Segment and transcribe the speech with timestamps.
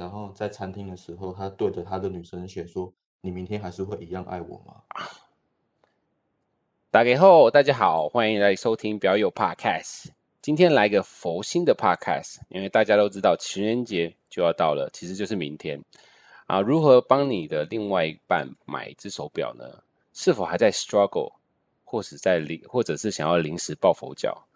[0.00, 4.76] 然后在餐厅的时候，他对着他的女生写说：“你明天还是会一样爱我吗？”
[6.90, 10.06] 打给后，大家好，欢迎来收听表友 Podcast。
[10.40, 15.78] 今天来个佛心的 Podcast，因为大家都知道情人节就要到了，其实就是明天
[16.46, 16.62] 啊。
[16.62, 19.66] 如何帮你的另外一半买一只手表呢？
[20.14, 21.30] 是否还在 struggle，
[21.84, 24.46] 或是在临，或者是想要临时抱佛脚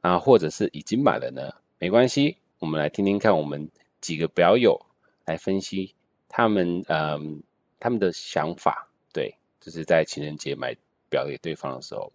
[0.00, 1.52] 啊，或者是已经买了呢？
[1.80, 3.68] 没关系，我们来听听看我们
[4.00, 4.80] 几个表友
[5.24, 5.94] 来分析
[6.28, 7.42] 他们嗯
[7.78, 8.88] 他们的想法。
[9.12, 10.76] 对，就是在情人节买
[11.10, 12.12] 表给对方的时候。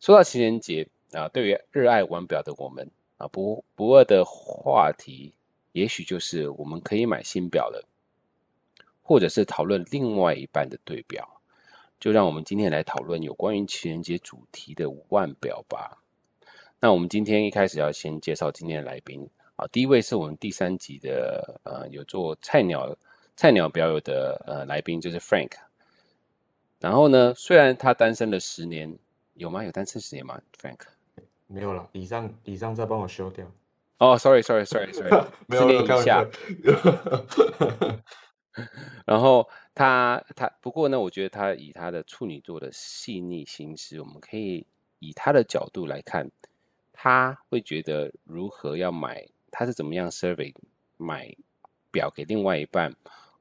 [0.00, 5.32] 说到情人节啊，对于热爱玩表的我们啊，不不二的话题，
[5.72, 7.86] 也许就是我们可以买新表了，
[9.02, 11.40] 或者是讨论另外一半的对表。
[12.00, 16.02] 就让我们今天来讨论有关于情人节主题的腕表吧。
[16.80, 19.26] 那我们今天一开始要先介绍今天的来宾
[19.56, 22.96] 啊，第一位是我们第三集的呃有做菜鸟
[23.36, 25.52] 菜鸟表友的呃来宾，就是 Frank。
[26.80, 28.98] 然后呢，虽然他单身了十年，
[29.34, 29.64] 有吗？
[29.64, 30.80] 有单身十年吗？Frank
[31.46, 33.46] 没有了，以上以上再帮我修掉。
[33.98, 36.26] 哦、 oh,，sorry，sorry，sorry，sorry，十年以下。
[39.06, 44.66] 然后他他不过呢，我觉得他以他的处女座的细腻心思，我们可以
[44.98, 46.28] 以他的角度来看，
[46.92, 49.26] 他会觉得如何要买，
[49.56, 50.52] 他是怎么样 survey
[50.96, 51.32] 买
[51.92, 52.92] 表给另外一半。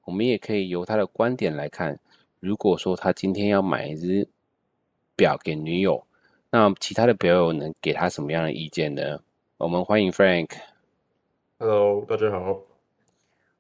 [0.06, 2.00] 我们也可以由他的观点来看，
[2.40, 4.28] 如果说他今天要买一只
[5.16, 6.06] 表给女友，
[6.52, 9.20] 那其他的表友能给他什么样的意见呢？
[9.58, 10.52] 我们欢迎 Frank。
[11.58, 12.60] Hello，大家好。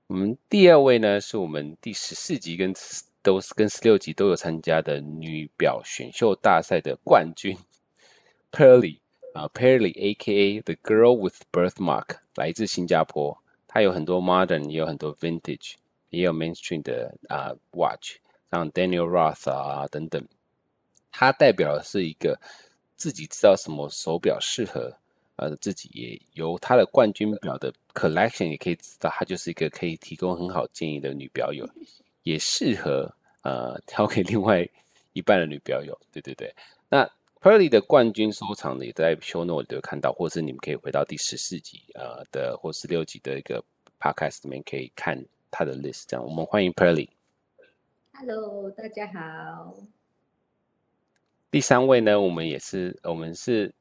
[0.07, 2.73] 我们第二位呢，是我们第十四集跟
[3.21, 7.57] 都是跟十六集都有参加的女表选秀大赛的冠军
[8.51, 8.99] Pearly
[9.33, 10.61] 啊，Pearly A.K.A.
[10.61, 13.37] The Girl with Birthmark，来自新加坡。
[13.67, 15.73] 她有很多 Modern，也有很多 Vintage，
[16.09, 18.17] 也有 Mainstream 的啊 Watch，
[18.51, 20.23] 像 Daniel Roth 啊等等。
[21.11, 22.39] 她代表的是一个
[22.95, 24.95] 自己知道什么手表适合。
[25.35, 31.67] 呃，自己也由她的冠军表的 collection 也可以知道，她就是一个可以提供很好建议的女表友，
[32.21, 34.63] 也适合呃 挑给另外
[35.13, 35.99] 一半的女表友。
[36.11, 36.53] 对对对，
[36.87, 37.09] 那
[37.43, 43.61] Pearly 的冠军收藏呢，也在 show note 都有看到，或是你们可以回到第十四集呃的或十六集的一个
[43.99, 45.21] podcast 里面可以看
[45.51, 46.05] 他的 list。
[46.07, 47.09] 这样，我们欢迎 Pearly。
[48.13, 49.75] Hello，大家好。
[51.51, 53.73] 第三位呢，我们也是，我们是。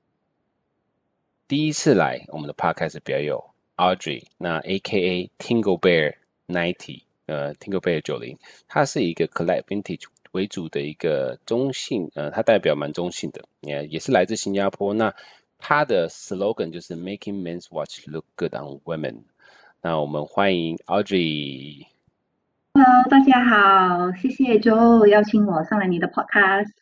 [1.46, 6.16] 第一次来我们的 podcast 表友 Audrey，那 AKA Tingle Bear
[6.48, 8.36] Ninety，呃，Tingle Bear 九零，
[8.66, 14.92] 它是一个 collect vintage 为主的一个中性，呃，它代表蛮中性的，也也是来自新加坡。
[14.92, 15.14] 那
[15.58, 19.22] 它的 slogan 就是 Making men's watch look good on women。
[19.80, 21.86] 那我们欢迎 Audrey。
[22.74, 26.72] Hello，大家好，谢谢 Joe 邀请我上来你的 podcast。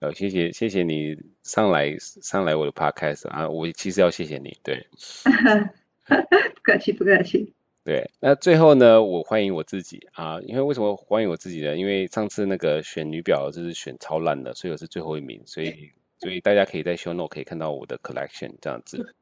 [0.00, 4.86] 哦，谢谢谢谢你上来上来我的 podcast 啊，我其实要谢谢你，对，
[6.06, 7.52] 不客气不客气。
[7.84, 11.76] 对，那最后呢，我欢迎我自己啊，因为为什么欢迎我自己呢？
[11.76, 19.14] 因为上次那个选女表就是选超烂的，所以我是最后一名，所以所以大家可以在 show note 可以看到我的 collection 这样子。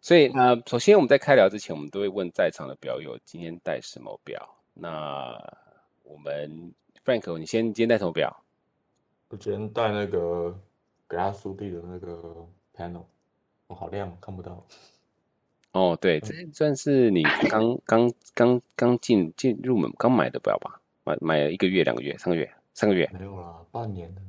[0.00, 4.48] 所以呃，首先我们在开聊之前，我们都会问在场的表友今天戴什么表。
[4.72, 5.38] 那
[6.02, 6.72] 我们
[7.04, 8.34] Frank，你先今天戴什么表？
[9.28, 10.58] 我今天戴那个
[11.06, 13.04] 格拉苏蒂的那个 panel，
[13.66, 14.66] 哦，好亮，看不到。
[15.72, 20.80] 哦，对，这算是你刚刚刚刚进进入门刚买的表吧？
[21.04, 23.08] 买买了一个月、两个月、三个月、三个月？
[23.18, 24.20] 没有啦，半年了。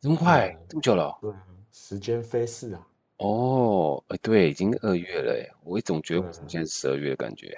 [0.00, 0.56] 这么快？
[0.68, 1.16] 这么久了？
[1.20, 1.32] 对，
[1.72, 2.86] 时间飞逝啊。
[3.16, 7.56] 哦，哎，对，已经二月了，哎，我总觉得我现在是十二月的感觉。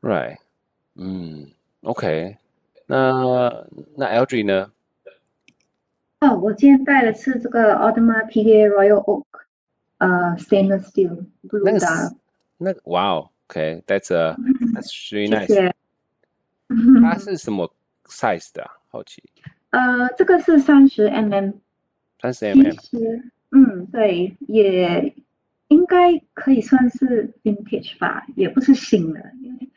[0.00, 0.38] Right，
[0.96, 1.50] 嗯
[1.82, 2.36] ，OK，
[2.86, 4.70] 那那 Audrey 呢？
[6.20, 9.24] 哦，我今天带的是这个 Audemars Piguet Royal Oak，
[10.03, 12.15] 呃，Stainless Steel Blue Dial。
[12.57, 14.35] 那个，哇哦，OK，That's a
[14.73, 15.47] That's really nice。
[15.47, 15.75] 谢谢。
[17.01, 17.73] 它是什么
[18.05, 18.71] size 的啊？
[18.89, 19.23] 好奇。
[19.71, 21.53] 呃，这个是三十 mm。
[22.21, 22.71] 三十 mm。
[22.75, 25.13] 其实，嗯，对，也
[25.67, 29.69] 应该可以算是 vintage 吧，也不是新的，因为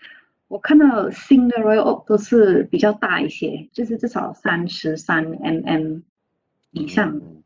[0.49, 6.03] 我看到新的 Royal Oak 都是比较大一些，就是至少三十三 mm。
[6.73, 7.43] 以上、嗯，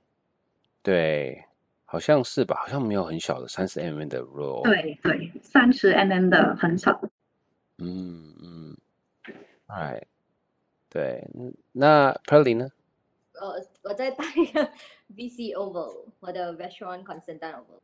[0.83, 1.45] 对，
[1.92, 2.56] 好像是吧？
[2.56, 4.64] 好像没有很小的三十 mm 的 roll。
[4.64, 7.02] 对对，三十 mm 的很少。
[7.80, 8.78] 嗯嗯，
[9.68, 10.02] 哎，
[10.88, 11.30] 对，
[11.74, 12.72] 那 Pearly 呢？
[13.34, 14.72] 呃，我在带一个
[15.18, 17.82] VC Oval，我的 Restaurant Constantin Oval。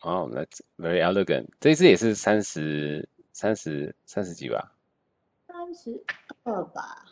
[0.00, 1.46] 哦、oh,，That's very elegant。
[1.60, 4.72] 这一支也是三十三十三十几吧？
[5.46, 6.04] 三十
[6.42, 7.04] 二吧。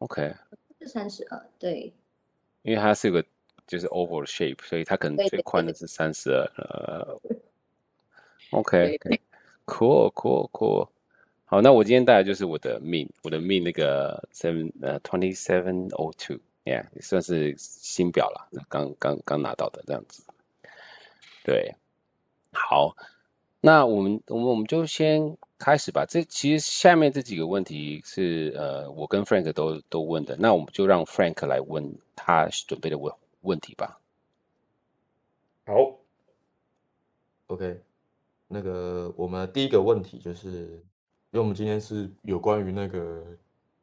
[0.00, 0.34] OK。
[0.78, 1.94] 是三十二，对。
[2.60, 3.24] 因为它是个
[3.66, 6.44] 就是 oval shape，所以它可能最宽的是三十二。
[6.56, 7.20] 呃
[8.50, 10.88] ，OK，cool，cool，cool。
[11.46, 20.24] 好，那我今天带来就是我的命，我的命那个 seven 呃 twenty seven o two，yeah，也算是新表了，刚刚刚拿到的这样子。
[21.44, 21.72] 对，
[22.52, 22.96] 好，
[23.60, 26.04] 那我们我们我们就先开始吧。
[26.08, 33.14] 这其实下面这几个问题是呃我跟 Frank 都都问的，那我们就让 Frank 来问他准备的问
[33.44, 34.00] 问题吧。
[35.64, 35.98] 好
[37.46, 37.80] ，OK，
[38.48, 40.82] 那个我们第一个问题就是，
[41.30, 43.24] 因为我们今天是有关于那个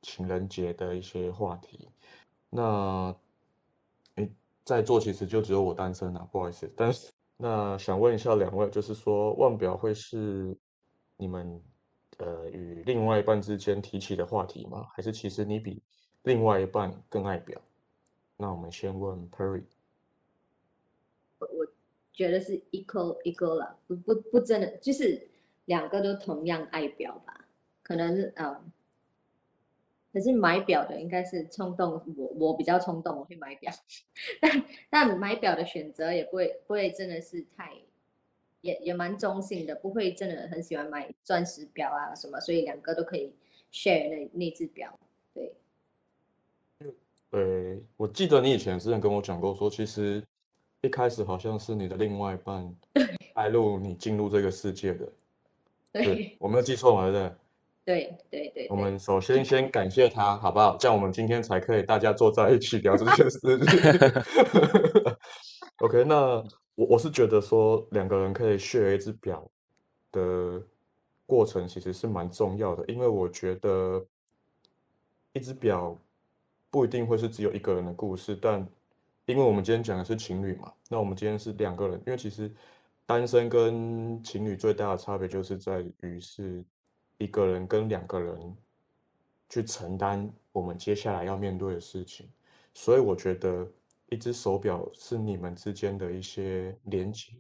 [0.02, 1.90] 情人节的一些话题，
[2.50, 3.16] 那
[4.16, 4.30] 诶
[4.64, 7.12] 在座其实就只有我单身啊，不好意思，但是。
[7.44, 10.56] 那想问一下两位，就是说腕表会是
[11.18, 11.60] 你们
[12.20, 14.86] 呃与另外一半之间提起的话题吗？
[14.94, 15.82] 还是其实你比
[16.22, 17.60] 另外一半更爱表？
[18.42, 19.62] 那我们先问 Perry。
[21.38, 21.68] 我我
[22.12, 25.28] 觉得是 equal equal 了，不不不真的就是
[25.66, 27.46] 两个都同样爱表吧？
[27.84, 28.60] 可能是呃。
[30.12, 33.72] 可是买表的应该是冲动，我我比较冲动，我会买表，
[34.42, 37.78] 但但买表的选择也不会不会真的是太，
[38.60, 43.34] 也也蛮中性的，不会真的很喜欢买钻石表啊什么，所以两个都可以
[43.72, 45.00] share 那那只表，
[47.32, 50.24] 呃，我记得你以前之前跟我讲过，说其实
[50.82, 52.76] 一开始好像是你的另外一半
[53.34, 55.10] 带入你进入这个世界的，
[55.94, 57.36] 对，对，我没有记错嘛，对不对？
[57.84, 60.78] 对对对，我们首先先感谢他，好不好？
[60.78, 63.40] 这样我们今天才可以大家坐在一起聊这件事。
[65.80, 66.44] OK，那
[66.76, 69.50] 我我是觉得说两个人可以 share 一只表
[70.12, 70.62] 的
[71.26, 74.06] 过程其实是蛮重要的，因为我觉得
[75.34, 75.98] 一只表
[76.72, 78.68] 不一定会是只有一个人的故事，但
[79.26, 82.52] 因为我们今天讲的是情侣嘛，那我们今天是两个人，因为其实
[83.06, 86.66] 单身跟情侣最大的差别就是在于是。
[87.18, 88.58] 一个人跟两个人
[89.48, 92.28] 去承担我们接下来要面对的事情，
[92.74, 93.68] 所以我觉得
[94.10, 97.32] 一只手表是你们之间的一些连接。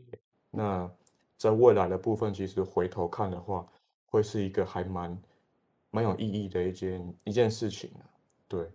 [0.52, 0.88] 那
[1.36, 3.68] 在未来的部分，其实回头看的话，
[4.06, 5.20] 会是一个还蛮
[5.90, 7.90] 蛮有意义的一件一件事情。
[8.48, 8.70] 对，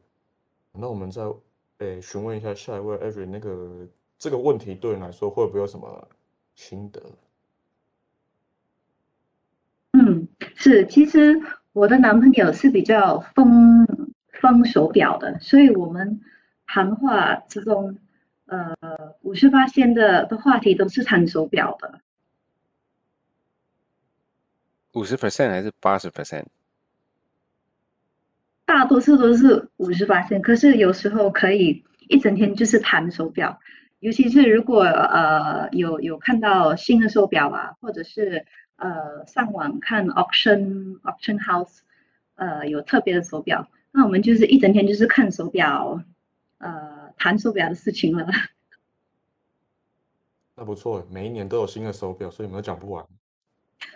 [0.79, 1.23] 那我们再
[1.79, 3.87] 诶询问一下下一位 Avery，那个
[4.19, 6.09] 这个问题对你来说会不会有什么
[6.55, 7.03] 心得？
[9.93, 11.41] 嗯，是，其实
[11.73, 13.87] 我的男朋友是比较疯
[14.41, 16.21] 疯手表的，所以我们
[16.67, 17.99] 谈话之中，
[18.47, 18.75] 呃，
[19.23, 22.01] 五十八线的的话题都是谈手表的。
[24.93, 26.45] 五十 percent 还是八十 percent？
[28.67, 33.59] 大多数都是五十八线，可是有时候可以一整天就是谈手表，
[34.01, 38.45] 尤其是如果呃有有看到新的手表啊，或者是。
[38.79, 41.79] 呃，上网看 auction auction house，
[42.35, 46.05] 呃，有特别的手表，那我们就是一整天就是看手表，
[46.59, 48.27] 呃，谈手表的事情了。
[50.55, 53.03] 那不错，每一年都有新的手表，所以我们都讲不完。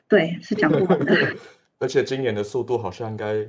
[0.09, 1.15] 对，是讲不完的。
[1.79, 3.47] 而且今年的速度好像应该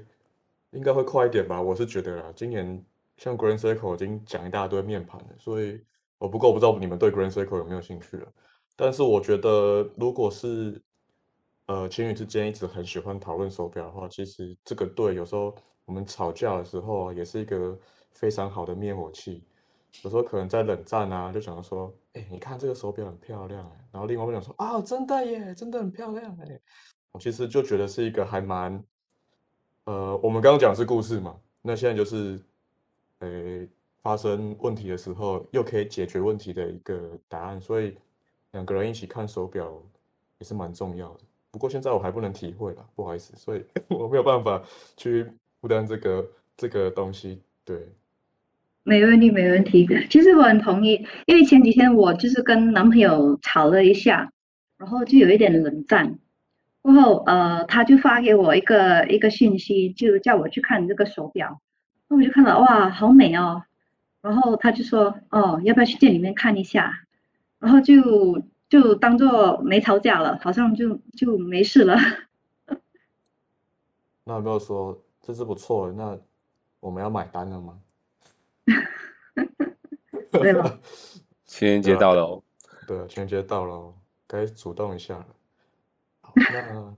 [0.72, 1.62] 应该会快一点吧？
[1.62, 2.84] 我是觉得啦，今年
[3.18, 5.82] 像 Grand Circle 已经讲一大堆面盘了，所以
[6.18, 8.28] 我不过我不知道你们对 Grand Circle 有没有兴趣了。
[8.76, 10.82] 但是我觉得如果是
[11.68, 15.56] 呃，情侣之间一直很喜欢讨论手表的话，其实这个对有时候
[15.86, 17.78] 我们吵架的时候啊，也是一个
[18.12, 19.44] 非常好的灭火器。
[20.04, 26.60] 有时候可能在冷战啊，就想说，哎，你看这个手表很漂亮，然后另外一个讲说，啊，真的耶，真的很漂亮哎。
[27.12, 28.84] 我其实就觉得是一个还蛮，
[29.86, 32.40] 呃，我们刚刚讲的是故事嘛，那现在就是，
[33.20, 33.68] 呃，
[34.04, 37.96] 发生问题的时候又可以解决问题的一个答案，所以
[38.52, 39.82] 两个人一起看手表
[40.38, 41.22] 也是蛮重要的。
[41.50, 44.62] 不过现在我还不能体会了，不好意思，所以 我没有办法
[44.96, 45.26] 去
[45.60, 47.42] 负担这个这个东西。
[47.66, 47.78] 对，
[48.84, 49.88] 没问题，没问题。
[50.10, 54.32] 其实我很同意，因为前几天我就是跟男朋友吵了一下，
[54.78, 56.20] 然后就有一点冷战。
[56.82, 61.62] 过后呃，他就发给我一个一个信息，就叫我去看这个手表。
[62.08, 63.64] 那我就看到，哇，好美哦。
[64.22, 67.04] 然后他就说，哦，要不要去店里面看一下？
[67.60, 68.42] 然后就。
[68.72, 71.98] 就当做没吵架了，好像就就没事了。
[74.24, 75.92] 那有没有说这是不错？
[75.92, 76.18] 那
[76.80, 77.82] 我们要买单了吗？
[80.32, 80.80] 对了？
[81.44, 82.42] 情人节到了哦。
[82.88, 83.94] 对啊，情人节到了，
[84.26, 85.26] 该主动一下了。
[86.36, 86.96] 好，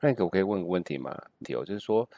[0.00, 1.16] 那 那个我可以问个问题吗？
[1.44, 2.08] 题哦，就是说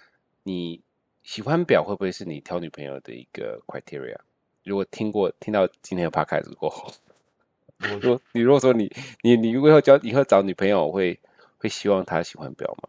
[0.43, 0.81] 你
[1.23, 4.17] 喜欢表会不会是你挑女朋友的一个 criteria？
[4.65, 6.93] 如果听过听到今天的 podcast 过后，
[7.79, 8.91] 我说你如果说你
[9.23, 11.19] 你你如果要交以后找女朋友会
[11.59, 12.89] 会希望她喜欢表吗？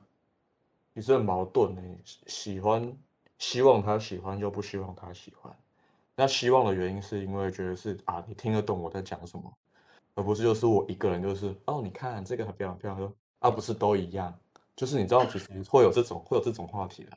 [0.94, 1.82] 你是很矛盾的，
[2.26, 2.98] 喜欢
[3.38, 5.56] 希望她喜欢又不希望她喜欢。
[6.16, 9.54] 那希望的原因是因为觉得是啊，你听得懂我在讲什么，
[10.18, 14.34] 而不是就是我一个人就是哦，你看这个很漂亮，漂亮说啊，不是都一样，
[14.76, 17.12] 就是你知道其实 会有这种会有这种话题的。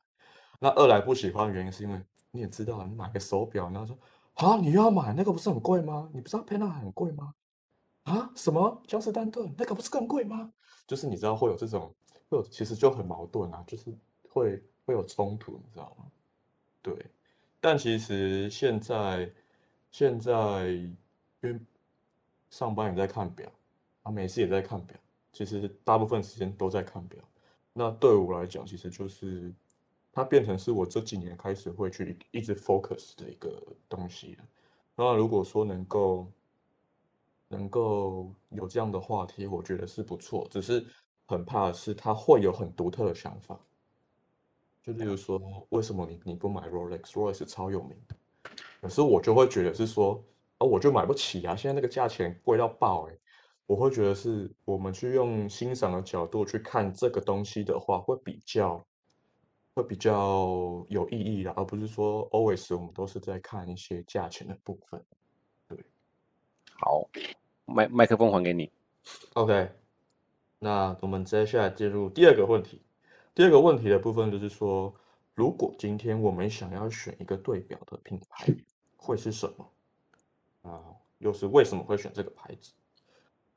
[0.59, 1.99] 那二来不喜欢的原因是因为
[2.31, 3.99] 你也知道，你买个手表，然后说
[4.35, 6.11] 啊，你又要买那个不是很贵吗？
[6.13, 7.35] 你不知道 Panerai 很贵吗？
[8.03, 10.53] 啊，什么江诗丹顿那个不是更贵吗？
[10.87, 11.95] 就是你知道会有这种
[12.29, 13.97] 会有其实就很矛盾啊，就是
[14.29, 16.05] 会会有冲突，你知道吗？
[16.83, 16.95] 对。
[17.63, 19.31] 但其实现在，
[19.91, 20.99] 现在因
[21.43, 21.59] 为
[22.51, 23.51] 上班也在看表，
[24.03, 24.97] 啊，每次也在看表，
[25.33, 27.19] 其实大部分时间都在看表。
[27.73, 29.53] 那对我来讲，其实就是
[30.13, 34.37] 它变成是我这几年开始会去一直 focus 的一个东西。
[34.97, 36.27] 那如果说能够
[37.49, 40.47] 能够有这样的话题，我觉得是不错。
[40.51, 40.85] 只是
[41.27, 43.59] 很怕的是，它会有很独特的想法。
[44.83, 48.17] 就例如说，为什么你你不买 Rolex？Rolex 超有名的，
[48.81, 50.23] 可是我就会觉得是说，
[50.61, 51.57] 哦，我就买不起啊！
[51.57, 53.17] 现在那个价钱贵到爆哎！
[53.67, 58.85] 我会觉得是我们去用欣赏的角度去看这个东西的话，会比较
[59.75, 65.03] 会比较有意义的，而不是说 always 我们都是在看一些价钱的部分。
[65.67, 65.79] 对，
[66.75, 67.09] 好，
[67.65, 68.71] 麦麦克风还给你。
[69.33, 69.71] OK，
[70.59, 72.83] 那我们接下来进入第二个问题。
[73.35, 74.95] 第二个问题的部分就是说，
[75.35, 78.47] 如果今天我们想要选一个对表的品牌，
[78.99, 79.67] 会是什么？
[80.63, 80.81] 啊，
[81.19, 82.73] 又是为什么会选这个牌子？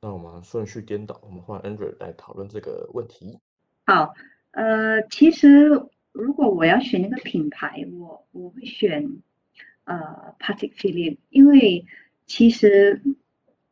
[0.00, 3.38] 那我们顺序颠倒，我们换 Andrew 来讨论这个问题。
[3.86, 4.14] 好，
[4.50, 5.68] 呃，其实
[6.12, 9.22] 如果我要选一个品牌，我我会选
[9.84, 11.86] 呃 Patek Philippe，因为
[12.26, 13.02] 其实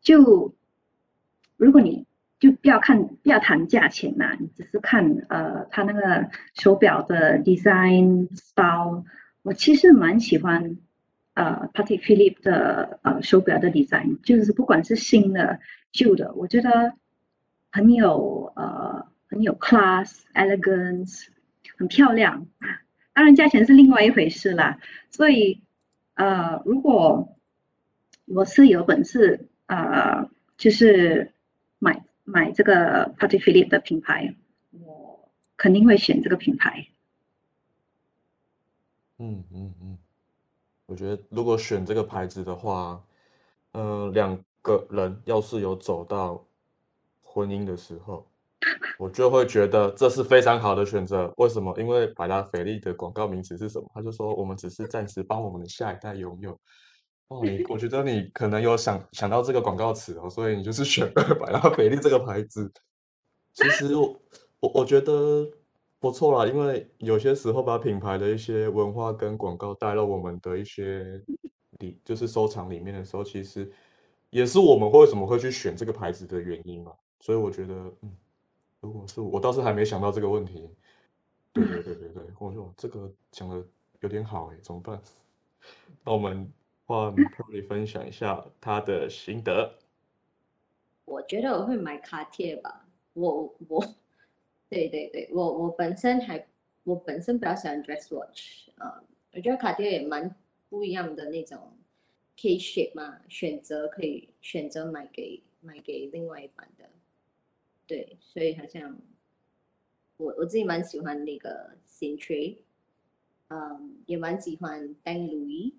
[0.00, 0.54] 就
[1.56, 2.06] 如果你
[2.40, 9.04] 就不要看，不要谈价钱呐、你只是看呃，它那个手表的 design style。
[9.42, 10.78] 我其实蛮喜欢
[11.34, 15.60] 呃 Patek Philippe 的呃手表的 design，就是不管是新的
[15.92, 16.94] 旧的，我觉得
[17.70, 21.26] 很有呃很有 class elegance，
[21.76, 22.46] 很漂亮。
[23.12, 24.78] 当然价钱是另外一回事啦。
[25.10, 25.62] 所以
[26.14, 27.36] 呃，如果
[28.26, 31.32] 我是有本事呃，就是
[31.78, 32.04] 买。
[32.24, 34.36] 买这个 Patek Philippe 的品牌，
[34.70, 36.86] 我肯定会选这个品牌。
[39.18, 39.98] 嗯嗯嗯，
[40.92, 43.02] 我觉得如果选这个牌子的话，
[43.72, 46.44] 嗯、呃，两个人要是有走到
[47.22, 48.26] 婚姻的时候，
[48.98, 51.32] 我就会觉得这是非常好的选择。
[51.38, 51.74] 为什么？
[51.80, 53.90] 因为百达翡丽的广告名词是什么？
[53.94, 56.52] 他就说我们只是暂时帮我们的下一代拥有。
[57.28, 62.70] 哦，你我觉得你可能有想想到这个广告词哦，所以你就是选百达翡丽这个牌子。
[63.54, 64.14] 其实我
[64.60, 65.50] 我我觉得
[66.02, 71.22] 不错啦，因为有些时候把品牌的一些文化跟广告带到我们的一些
[71.78, 73.70] 里，就是收藏里面的时候，其实
[74.30, 76.92] 也是我们为什么会去选这个牌子的原因嘛。
[77.20, 78.16] 所以我觉得，嗯，
[78.80, 80.68] 如果是我，倒是还没想到这个问题。
[81.52, 83.64] 对对对对对，我说这个讲的
[84.00, 85.00] 有点好哎，怎么办？
[86.04, 86.52] 那我们。
[86.84, 89.78] 换 Pearly 分享一下他的心得。
[91.04, 92.84] 我觉得我会买卡贴吧。
[93.14, 93.86] 我我，
[94.72, 96.46] 对对对，我我本身还
[96.84, 100.34] 我本身比较喜欢 dress watch 啊、嗯，我觉得卡地亚也蛮
[100.70, 101.76] 不一样的那种
[102.38, 106.88] K shape 嘛，选择可以选择买给买给另外一半的。
[107.86, 108.98] 对，所以好像
[110.16, 112.56] 我我自己蛮喜欢那个 Cintré，
[113.48, 115.74] 嗯，也蛮喜欢 Tank Louis。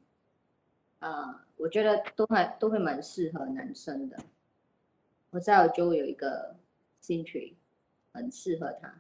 [1.00, 4.18] 啊、我觉得都还都会蛮适合男生的。
[5.32, 6.56] 我在澳洲有一个
[7.02, 7.56] Cintré，
[8.14, 8.94] 很适合他。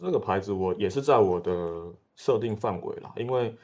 [0.00, 3.54] 这个牌子我也是在我的设定范围啦，因为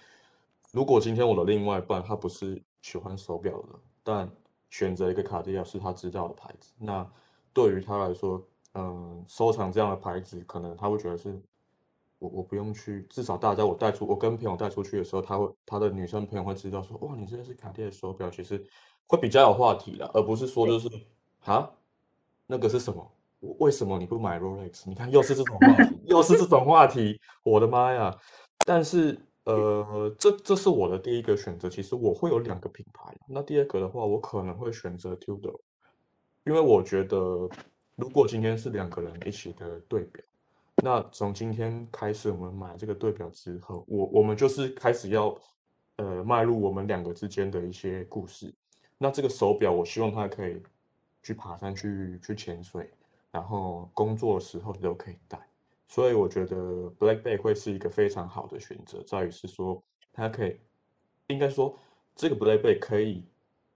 [0.72, 3.68] 如果今天我的另外一半他不是喜欢手表的，
[4.02, 4.30] 但
[4.68, 7.10] 选择一个卡地亚是他知道的牌子，那
[7.52, 11.40] 对于他来说，嗯，收藏这样的牌子，可能他会觉得是。
[12.20, 18.60] 我我不用去，至少大家我带出，我跟朋友带出去的时候，他会他的女生朋友会知道说，哇，你这个是卡地亚手表，其实
[19.06, 20.88] 会比较有话题的，而不是说就是
[21.44, 21.70] 啊，
[22.48, 23.12] 那个是什么？
[23.58, 24.82] 为什么你不买 Rolex？
[24.86, 28.12] 你看又是这种话题，又是这种话题，我的妈呀！
[28.66, 31.68] 但是呃，这这是我的第一个选择。
[31.68, 35.56] 其实我会有两个品牌，那第二个的话，我可能会选择 Tudor，
[36.44, 37.48] 因为我觉得
[37.94, 40.24] 如果今天是两个人一起的对表，
[40.82, 45.38] 那从今天开始，我们买这个对表之后，我我们就是开始要
[45.96, 48.52] 呃迈入我们两个之间的一些故事。
[48.96, 50.60] 那这个手表，我希望它可以
[51.28, 52.90] 去爬山、去去潜水，
[53.30, 55.38] 然后工作的时候你都可以带。
[55.86, 56.56] 所以我觉得
[56.98, 60.58] Black Bay 会是一个非常好的选择，在于是说它可以，
[61.26, 61.76] 应该说
[62.16, 63.26] 这个 Black Bay 可以，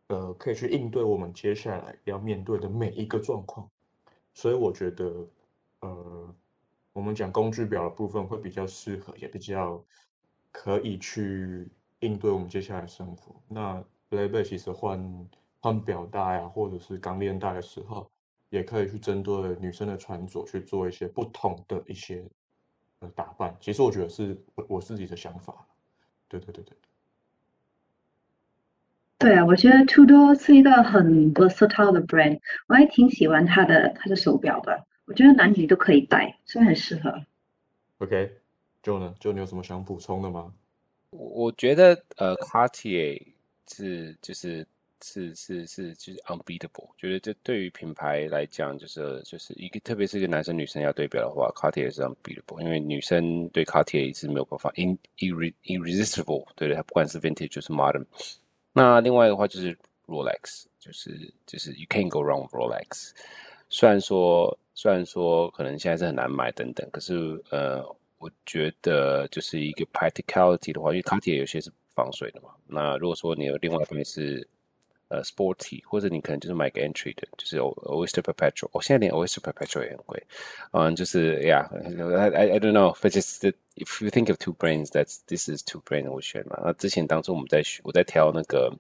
[0.07, 3.69] 呃，可以去应对我们接下来要面对的每一个状况。
[4.33, 5.29] 所以我觉得，
[5.81, 6.35] 呃，
[6.95, 9.85] 我们讲工具表的部分会比较适合，也比较
[10.51, 13.37] 可以去应对我们接下来的生活。
[13.47, 15.29] 那 Black Bay 其实换
[15.63, 18.11] 换表带啊，或者是钢链带的时候。
[18.53, 22.23] 也可以去针对女生的穿着去做一些不同的一些
[22.99, 25.67] 呃打扮，其实我觉得是我我自己的想法，
[26.29, 26.77] 对对对对。
[29.17, 37.25] 对啊，我觉得 Tudor 是一个很 versatile 的 brand，我还挺喜欢它的它的手表的，我觉得男女都可以戴，所以很适合。
[38.01, 40.53] OK，Joe 呢？Joe 你有什么想补充的吗？
[41.09, 43.29] 我我觉得呃，Cartier
[43.67, 44.67] 是就是。
[45.03, 46.89] 是是是，就是 unbeatable。
[46.97, 52.61] 觉得这对于品牌来讲，就是就是一个，特别是一个男生女生要对标的话，Cartier 是 unbeatable。
[52.61, 58.05] 因为女生对 Cartier 是没有办法 in irre irresistible，对的，它不管是 vintage 就是 modern。
[58.73, 63.11] 那另外的话就是 Rolex，就是就是 you can't go wrong with Rolex。
[63.69, 67.85] 虽然说虽然说可能现在是很难买等等，可是呃，
[68.19, 72.51] 我觉得就是一个 practicality 的话，因为 Cartier 有些是防水的嘛。
[72.67, 74.47] 那如果说你有另外一方面是
[75.13, 78.71] 呃，sporty，或者你可能就是买个 entry 的，就是 Oyster Perpetual。
[78.73, 80.23] 我现在连 Oyster Perpetual 也很贵。
[80.71, 86.11] 嗯，就是 Yeah，I I don't know，but just if you think of two brains，that's this is two brands
[86.11, 86.59] 我选嘛。
[86.65, 88.75] 那之前当初我们在，我在挑那个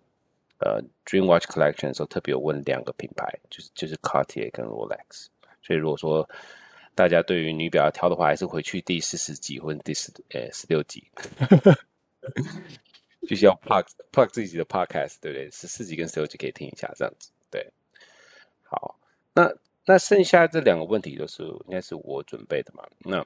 [0.60, 5.26] 呃 Dream Watch Collection 的时候，特别有问两个品牌，就是就是 Cartier 跟 Rolex。
[5.62, 6.26] 所以如果说
[6.94, 11.04] 大家对于女表要挑的话，还是回去第四十集或者第十呃十六集。
[13.26, 15.50] 就是要 plug plug 自己的 podcast，对不对？
[15.50, 17.30] 十四集跟十六集可以听一下，这样子。
[17.50, 17.66] 对，
[18.64, 18.98] 好，
[19.34, 19.52] 那
[19.84, 22.84] 那剩下这两个问题都是应该是我准备的嘛？
[22.98, 23.24] 那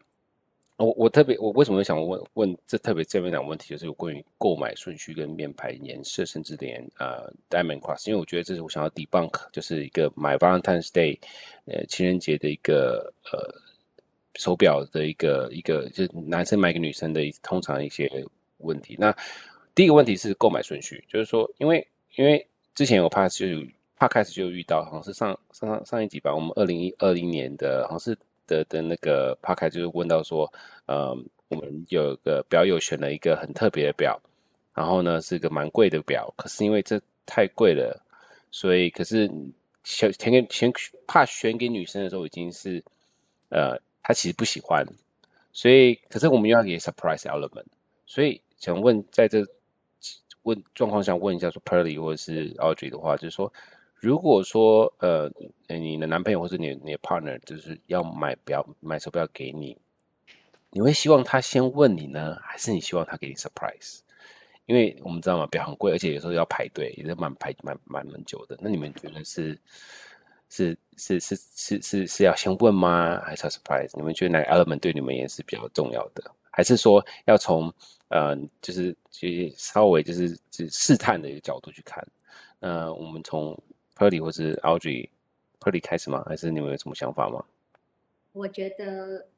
[0.77, 11.19] 我我特别我为什么会想问问这特别这边两个问题，就是有关于购买顺序跟面牌颜色，甚至连呃 diamond cross，因为我觉得这是我想要 debunk，就是一个买 Valentine's Day
[11.65, 13.55] 呃情人节的一个呃
[14.35, 18.11] 手表的一个一个，就是男生买给女生的通常一些
[18.59, 18.97] 问题。
[18.99, 19.17] 那
[19.77, 23.45] 第一个问题是购买顺序，就是说，因为因为之前我怕就
[23.95, 30.51] 怕开始就遇到，好像是上上上上一集吧，我们二零一二零年的，好像是的的那个怕开就是问到说，
[30.87, 31.15] 呃，
[31.49, 34.19] 我们有个表友选了一个很特别的表，
[34.73, 38.03] 然后呢是个蛮贵的表，可是因为这太贵了，
[38.51, 39.31] 所以可是
[39.85, 40.73] 选选给选
[41.07, 42.83] 怕选给女生的时候已经是，
[43.51, 44.87] 呃，她其实不喜欢，
[45.53, 47.67] 所以可是我们又要给 surprise element，
[48.07, 49.47] 所以想问在这。
[50.47, 53.53] 问状况下问一下说 Pearly 或者是 Audrey 的话，就是说，
[53.97, 55.29] 如果说呃
[55.69, 59.77] 你的男朋友或者你你的 partner 就是要买表买手表给你，
[60.71, 64.01] 你会希望他先问你呢，还是你希望他给你 surprise？
[64.67, 68.57] 因为我们知道嘛，表很贵，而且有时候要排队，也是蛮排蛮蛮蛮久的。
[68.61, 69.59] 那你们觉得是
[70.49, 73.21] 是是是是是是要先问吗？
[73.25, 73.91] 还是要 surprise？
[73.95, 76.31] 你们觉得哪个 element 对你们也是比较重要的？
[76.57, 77.71] 还是说要从
[78.09, 82.03] 呃，就是去稍微就是是试探的一个角度去看？
[82.59, 83.55] 那我们从
[83.95, 86.25] Pearly 或是 Audrey，Pearly 开始吗？
[86.27, 87.45] 还是你们有什么想法吗？
[88.33, 89.29] 我觉得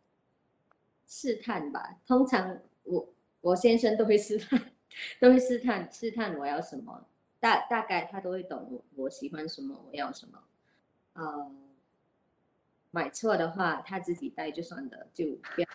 [1.08, 1.96] 试探吧。
[2.06, 3.08] 通常我
[3.40, 4.70] 我先生都会试探，
[5.18, 7.04] 都会试探试探我要什么，
[7.40, 10.40] 大大概他都会懂我我喜欢什么，我要什么。
[11.14, 11.50] 呃，
[12.92, 15.24] 买错的话他自己带就算了，就
[15.56, 15.66] 不要。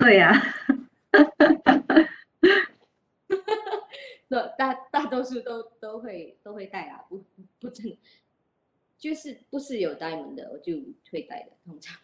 [0.00, 0.32] 对呀、
[4.30, 7.22] 啊，大大多数都都会都会戴啊，不
[7.60, 7.94] 不真，
[8.98, 10.72] 就是不是有 diamond 的我就
[11.12, 11.98] 会戴的，通常。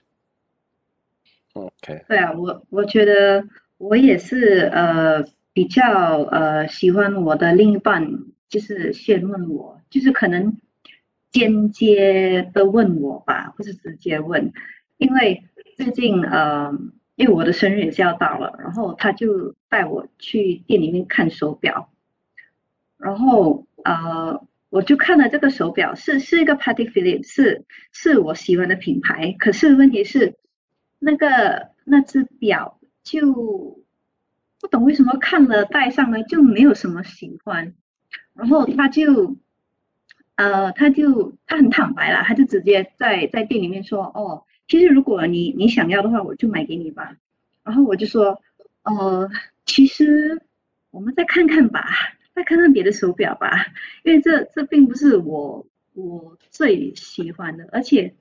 [1.54, 2.04] OK。
[2.06, 8.06] 对啊，我我觉得我也是呃比较呃喜欢我的另一半，
[8.50, 10.54] 就是先问我，就是可能
[11.30, 14.52] 间接的问我吧，不是直接问，
[14.98, 15.42] 因为
[15.78, 16.78] 最近呃。
[17.16, 21.90] 因为我的生日也是要到了，然后他就带我去店里面看手表，
[22.98, 30.36] 然后呃，我就看了这个手表，是是一个 Patek Philippe，是是我喜欢的品牌，可是问题是
[30.98, 33.82] 那个那只表就
[34.60, 37.74] 不懂为什么看了戴上了就没有什么喜欢，
[38.34, 39.36] 然后他就
[40.34, 47.16] 呃，他就他很坦白啦，他就直接在在店里面说，哦，其实如果你你想要的话，我就买给你吧。
[47.64, 48.40] 然后我就说，
[48.82, 49.28] 呃，
[49.64, 50.40] 其实
[50.90, 51.84] 我们再看看吧，
[52.34, 53.66] 再看看别的手表吧，
[54.04, 58.14] 因为这这并不是我我最喜欢的，而且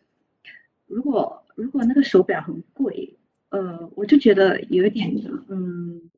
[0.88, 3.18] 如果如果那个手表很贵，
[3.50, 5.16] 呃，我就觉得有一点
[5.48, 6.10] 嗯。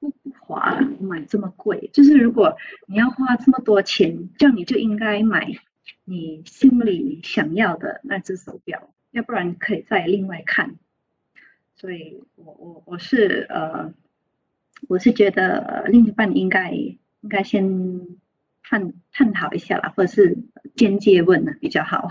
[0.00, 5.50] 不不划买这么贵，就是如果你要花这么多钱，这样你就应该买
[6.04, 10.76] 你心里想要的那只手表，要不然可以再另外看。
[11.74, 13.94] 所以我我我是呃，
[14.88, 17.64] 我是觉得另一半应该应该先
[18.62, 20.36] 探探讨一下啦，或者是
[20.76, 22.08] 间接问呢比较好。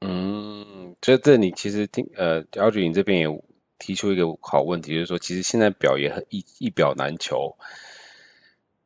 [0.00, 3.44] 嗯，这这你其实听呃，Audrey 你这边也。
[3.76, 7.54] 提出一个好问题，就是说，其实现在表也很一一表难求。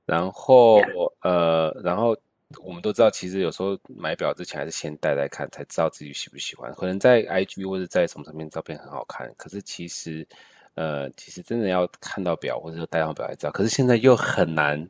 [0.07, 0.81] 然后
[1.21, 2.17] 呃，然后
[2.65, 6.73] 我们都知道，其实有时候买表之前还是先戴戴看，才知道自己喜不喜欢。
[6.75, 10.27] 可能在 IG 或者在什么上面照片很好看，可是其实
[10.75, 13.51] 呃，其实真的要看到表或者说戴上表才知道。
[13.53, 14.89] 可是现在又很难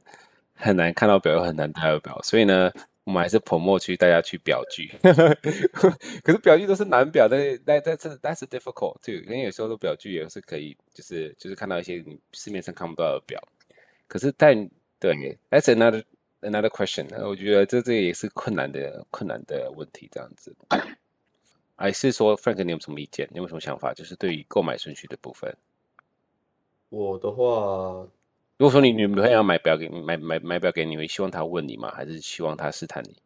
[0.55, 2.71] 很难看到表，又很难戴到表，所以呢。
[3.05, 4.87] 我们还是 promo 去大家去表具，
[6.23, 9.15] 可是表具都是难表的，那那这 that's difficult too。
[9.25, 13.43] 因为有时候的表具也是可以，就是就是看到一些你市面上看不到的表。
[14.07, 14.55] 可是但
[15.01, 15.15] 对
[15.49, 16.05] ，that's another
[16.41, 17.07] another question。
[17.27, 20.55] 我觉得这这也是困难的困难的问题，这样子。
[21.77, 23.29] 还是说 Frank，你有什么意见？
[23.33, 23.93] 你有什么想法？
[23.95, 25.57] 就是对于购买顺序的部分。
[26.89, 28.09] 我的话。
[28.57, 31.93] 如果说你女朋友要买表给，买买买表给你，会希望她问你吗？
[31.95, 33.17] 还是希望她试探你？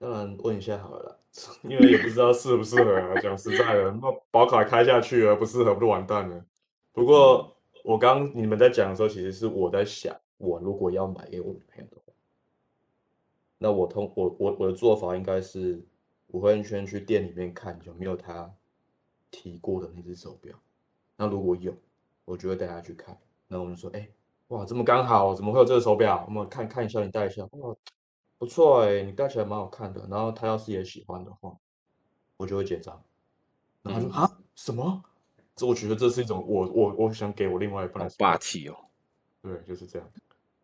[0.00, 1.16] 当然问一下好了，
[1.62, 3.20] 因为也不知道适不适合啊。
[3.20, 6.44] 讲实在的，那保卡开下去了，不适合不就完蛋了？
[6.92, 10.12] 不过我刚你们在讲的时候，其实是我在想，
[10.44, 12.12] 我如果要买给我女朋友的话，
[13.58, 15.82] 那我通我我我的做法应该是，
[16.26, 18.52] 我会先去店里面看有没有她
[19.30, 20.54] 提过的那只手表。
[21.16, 21.74] 那如果有，
[22.24, 23.16] 我就会带他去看，
[23.48, 24.10] 然后我们说，哎、欸，
[24.48, 26.24] 哇，这么刚好，怎么会有这个手表？
[26.26, 27.76] 我们看看一下，你戴一下，哇，
[28.36, 30.06] 不错哎，你戴起来蛮好看的。
[30.10, 31.56] 然后他要是也喜欢的话，
[32.36, 33.00] 我就会结账。
[33.82, 35.02] 然后他说啊、嗯，什么？
[35.54, 38.76] 这我觉得这是一种我我我想给我另外一半的霸气哦。
[39.40, 40.10] 对，就是这样。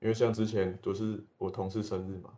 [0.01, 2.31] 因为像之前都是我同事生日嘛，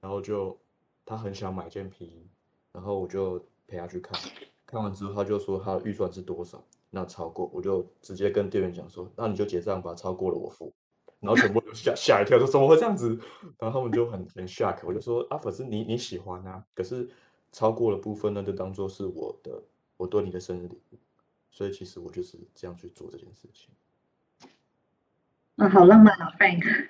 [0.00, 0.56] 然后就
[1.04, 2.26] 他很想买件皮衣，
[2.72, 4.18] 然后我就陪他去看，
[4.66, 6.62] 看完之后他就说他的预算是多少。
[6.90, 10.72] 那超过我就直接跟店员讲说，那你就结账吧，超过了我付。
[11.20, 13.18] 然后全部都吓 吓一跳，说怎么会这样子？
[13.58, 17.08] 然后他们就很很 shock，我就说啊，可是你你喜欢啊，可是
[17.52, 19.62] 超过了部分呢，就当做是我的
[19.96, 20.98] 我对你的生日礼物。
[21.50, 23.70] 所以其实我就是这样去做这件事情。
[25.60, 26.88] 嗯，好浪漫啊，Frank。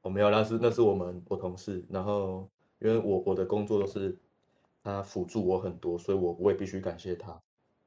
[0.00, 4.16] 我没有，那是那是我们我同事，然后因为我我的工作都是
[4.82, 7.38] 他辅助我很多，所以我我也必须感谢他。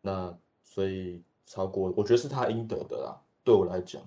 [0.02, 0.38] 那。
[0.70, 3.20] 所以超过，我觉得是他应得的啦。
[3.44, 4.00] 对我来讲，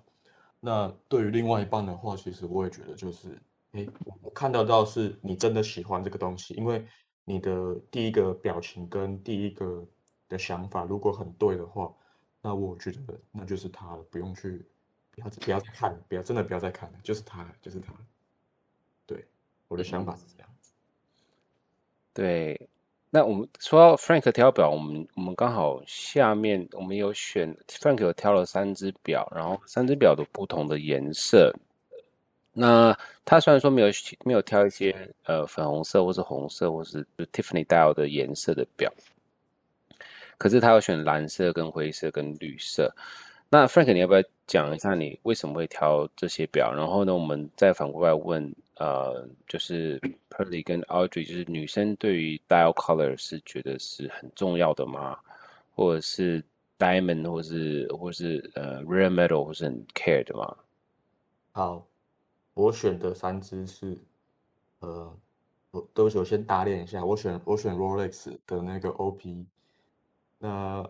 [0.60, 3.30] 那对于另外一半的话，其实我也觉得就是，
[3.72, 3.84] 哎，
[4.22, 6.86] 我看到到是你真的喜欢这个东西，因为
[7.24, 9.84] 你的第一个表情跟第一个
[10.28, 11.92] 的想法如果很对的话，
[12.42, 14.64] 那我觉得那就是他了，不用去，
[15.10, 17.92] 不要不要再看了，不要真的不要再看了，就是他，就是他。
[19.06, 19.24] 对，
[19.68, 20.72] 我的想法是这样子。
[22.12, 22.68] 对。
[23.12, 31.52] 那我们说到 Frank 挑表，我们我们刚好下面我们有选 Frank 有挑了三只表，然后三只表的不同的颜色。
[32.52, 33.88] 那他虽然说没有
[34.24, 38.92] 没有挑一些呃粉红色或是红色或是 Tiffany dial 的颜色的表，
[40.38, 42.94] 可是他有选蓝色跟灰色跟绿色。
[43.50, 46.72] 那 Frank 你要不要讲一下你为什么会挑这些表？
[46.72, 48.54] 然后呢，我们再反过来问。
[48.76, 55.18] 呃，就是 Pearly 跟 Audrey，就是女生对于 dial color 是觉得是很重要的吗？
[55.74, 56.42] 或者是
[56.78, 60.56] diamond，或是或是呃 rare metal，或是很 care 的吗？
[61.52, 61.86] 好，
[62.54, 63.98] 我选的三只是，
[64.78, 65.14] 呃，
[65.72, 69.44] 我都首先打脸一下，我选我选 Rolex 的那个 OP，
[70.38, 70.88] 那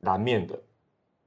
[0.00, 0.58] 蓝面的。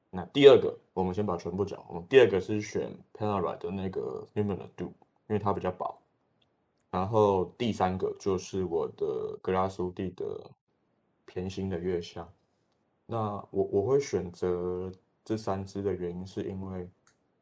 [0.09, 4.91] 那第二个，我们先把全部讲，我们第二个是选 Panerai 的那个 Numinal Duo。
[5.29, 5.95] 因为它比较薄，
[6.89, 10.25] 然后第三个就是我的格拉苏蒂的
[11.27, 12.27] 偏心的月相。
[13.05, 14.91] 那我我会选择
[15.23, 16.89] 这三支的原因是因为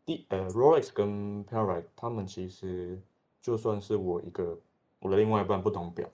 [0.06, 3.02] 第呃 Rolex 跟 Panerai 他们其实
[3.42, 4.60] 就算是我一个
[5.00, 6.10] 我的另外一半不懂表，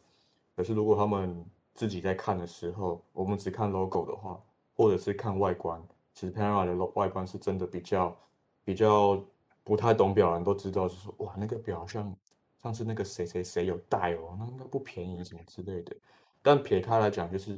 [0.55, 4.39] 可是如果他们自己在看的时候，我们只看 logo 的话，
[4.75, 5.81] 或者是看外观，
[6.13, 8.17] 其实 Panerai 的外观是真的比较
[8.63, 9.23] 比较。
[9.65, 12.13] 不太懂表的人都知道，就是哇，那个表好像
[12.61, 15.95] 上次那个谁谁谁有带哦，那应该不便宜什么之类的。
[16.41, 17.57] 但撇开来讲，就是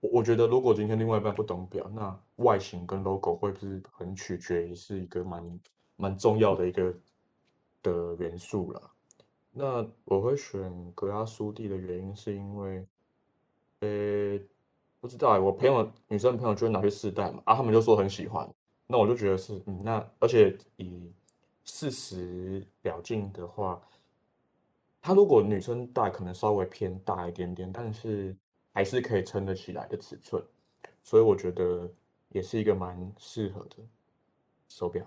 [0.00, 5.60] 我我觉得如果今天另外一半不懂表，那外形跟 logo 会不是很取决于是一个蛮
[5.96, 6.94] 蛮重要的一个
[7.82, 8.82] 的元素啦。
[9.50, 12.86] 那我会选格拉苏蒂的原因是因为，
[13.80, 14.38] 呃、
[15.00, 18.48] 不知道哎，我朋友女生朋友就会拿去试戴嘛，啊，他们就说很喜欢，
[18.86, 21.10] 那我就觉得是，嗯，那而且以
[21.64, 23.80] 四十表径的话，
[25.00, 28.36] 它如果女生戴可能稍微偏大一点点，但是
[28.72, 30.42] 还是可以撑得起来的尺寸，
[31.02, 31.90] 所以我觉得
[32.28, 33.76] 也是一个蛮适合的
[34.68, 35.04] 手表，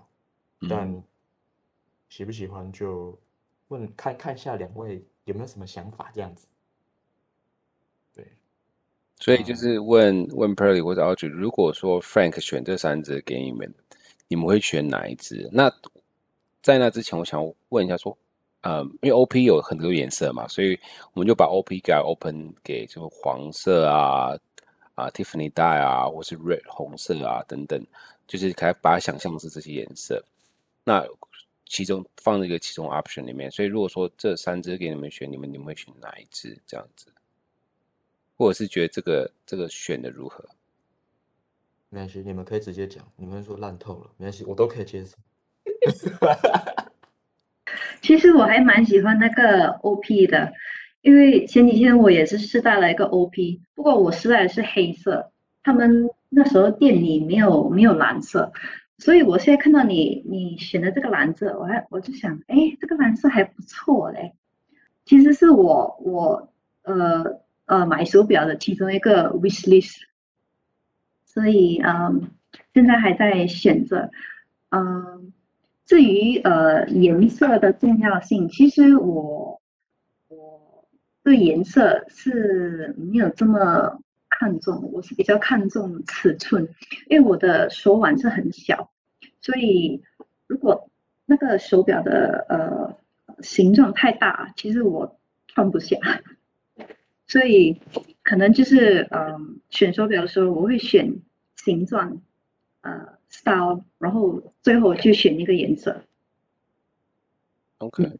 [0.68, 1.02] 但
[2.08, 3.18] 喜不喜欢就。
[3.68, 6.53] 问看看一下两位有没有什么想法这样子，对，
[9.24, 13.72] 所以就是问问 Pearly 或者 Audrey，如果说 Frank 选这三只给你们，
[14.28, 15.48] 你们会选哪一只？
[15.50, 15.72] 那
[16.60, 18.14] 在那之前，我想问一下说，
[18.60, 20.78] 呃，因为 OP 有很多颜色嘛，所以
[21.14, 24.36] 我们就把 OP 给 open 给就黄色啊
[24.94, 27.82] 啊 Tiffany 带啊，或是 Red 红色啊等等，
[28.26, 30.22] 就是可以把它想象是这些颜色，
[30.84, 31.02] 那。
[31.66, 36.56] 其中放这个其中 option 里面，所以如果说这三只给你们选，你们你们会选哪一只？
[36.66, 37.06] 这样子，
[38.36, 40.44] 或者是觉得这个这个选的如何？
[41.90, 43.04] 没关系，你们可以直接讲。
[43.16, 45.16] 你们说烂透了，没关系，我都可以接受。
[48.02, 50.52] 其实我还蛮喜欢那个 OP 的，
[51.02, 55.30] 因为前几天我也是试戴了一个 OP，不过我试戴的是黑色，
[55.62, 58.52] 他们那时候店里没有没有蓝色。
[58.98, 64.34] 所以我现在看到你你选的这个蓝色，我还我就想，哎，这个蓝色还不错嘞。
[65.04, 66.48] 其实是我我
[66.82, 69.96] 呃呃买手表的其中一个 wish list。
[71.24, 72.30] 所以嗯，
[72.72, 74.10] 现在还在选择。
[74.70, 75.32] 嗯，
[75.84, 79.60] 至于呃颜色的重要性，其实我
[80.28, 80.88] 我
[81.22, 84.00] 对颜色是没有这么。
[84.36, 86.68] 看重，我是比较看重尺寸，
[87.08, 88.90] 因为我的手腕是很小，
[89.40, 90.02] 所以
[90.48, 90.90] 如果
[91.24, 92.96] 那个手表的呃
[93.40, 95.96] 形状太大，其实我穿不下，
[97.26, 97.80] 所以
[98.22, 101.20] 可能就是嗯、呃、选手表的时候，我会选
[101.56, 102.20] 形状，
[102.82, 106.02] 呃 style，然后最后就选一个颜色。
[107.78, 108.18] OK。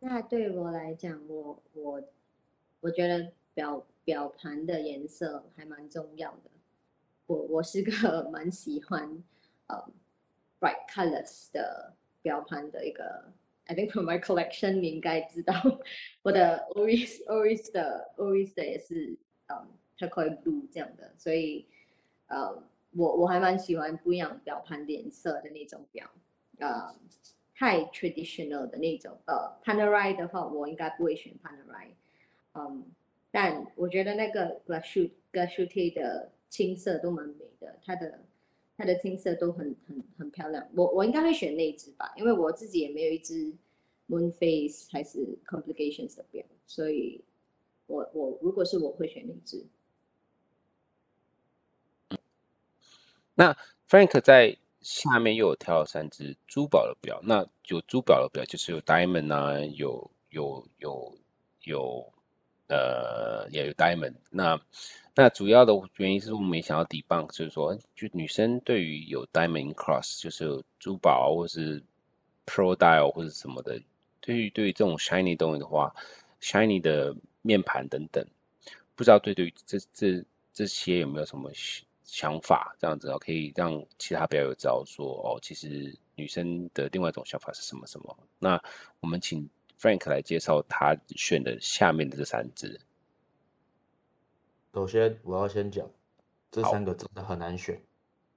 [0.00, 2.02] 那对我来讲，我我
[2.80, 3.32] 我觉得。
[3.54, 6.50] 表表盘的颜色还蛮重要的，
[7.26, 7.90] 我我是个
[8.30, 9.20] 蛮喜欢
[9.66, 9.90] 呃、um,
[10.60, 13.32] bright colors 的表盘的一个
[13.68, 15.54] ，I think from my collection 你应该知道，
[16.22, 21.66] 我的 Oris Oris 的 Oris 的也是嗯 turquoise blue 这样的，所以
[22.26, 22.62] 呃、um,
[22.96, 26.10] 我我还蛮喜欢不一样表盘颜色的那种表，
[26.58, 26.96] 呃、um,
[27.54, 31.88] 太 traditional 的那种，呃 Panerai 的话我应该不会选 Panerai，
[32.54, 32.82] 嗯、um,。
[33.30, 38.20] 但我觉得那个 Glashutte Glashutte 的青色都蛮美的，它的
[38.78, 40.66] 它的青色都很很很漂亮。
[40.74, 43.52] 我我应该会选那一只吧，因为我自己也没有一只
[44.08, 47.24] Moonface 还是 Complications 的表，所以
[47.88, 49.66] 我我如果是我会选那一只。
[53.34, 53.56] 那
[53.88, 61.18] Frank 在下面又有挑了三只珠宝的表，那有珠宝的表就是有 Diamond 啊，有有有
[61.64, 62.12] 有。
[62.68, 64.60] 呃，也有 diamond，那
[65.14, 71.82] 那主要的原因是我们也想要 debunk，就是说，就女生对于有 diamond cross，就是珠宝或是
[72.46, 73.80] pro dial 或者什么的，
[74.20, 75.90] 对于对于这种 shiny 东西的话
[76.42, 78.22] ，shiny 的面盘等等，
[78.94, 81.50] 不知道对对这这这些有没有什么
[82.04, 82.76] 想法？
[82.78, 88.14] 这样子哦可以让其他表友知道说，哦，其实女生的另外一种想法是什么什么？
[88.38, 88.62] 那
[89.00, 89.48] 我们请。
[89.80, 92.80] Frank 来介绍他选的下面的这三只。
[94.74, 95.88] 首先，我要先讲
[96.50, 97.80] 这三个真的很难选，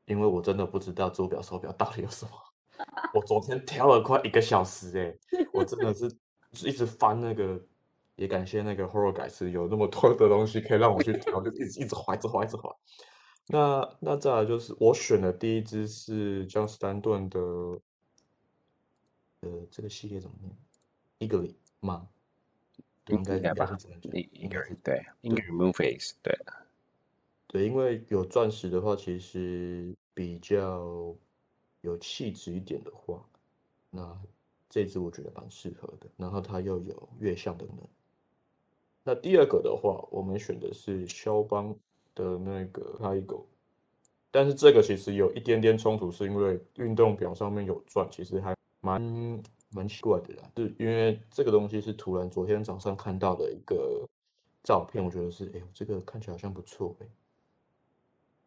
[0.06, 2.32] 因为我真的不知道珠表手表到底有什么。
[3.14, 5.16] 我昨天挑了快一个小时，哎，
[5.54, 6.06] 我真的是
[6.68, 7.60] 一直翻那个，
[8.16, 12.76] 也感谢那个 Horoguys 有那么多的东西可以让我去挑，就一直一直滑，一直滑，一直滑。
[13.48, 17.40] 那那再来就是我选的第一只是江诗丹顿的，
[19.42, 20.56] 呃，这个系列怎么念
[21.22, 22.08] ？Egoli 吗？
[23.08, 26.38] 应该应该是这么讲，应该是对，应该是 Moonface 对。
[27.48, 31.14] 对，因为有钻石的话，其实比较
[31.82, 33.26] 有气质一点的话，
[33.90, 34.18] 那
[34.70, 36.08] 这支我觉得蛮适合的。
[36.16, 37.78] 然后它又有月相的能。
[39.04, 41.76] 那第二个的话，我们选的是肖邦
[42.16, 43.46] 的那个 Tigo，
[44.30, 49.44] 但是这个其实有一点点冲突，是因为运动表上面有钻，其实还蛮。
[49.74, 54.08] 蛮奇怪的啦，就因为这个东西是突然昨天早上看到的一个
[54.64, 57.08] 照片，我觉得是，哎、欸，这个看起来好像不错、欸。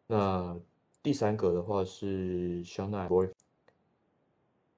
[0.07, 0.55] 那
[1.01, 3.33] 第三个的话是香奈儿，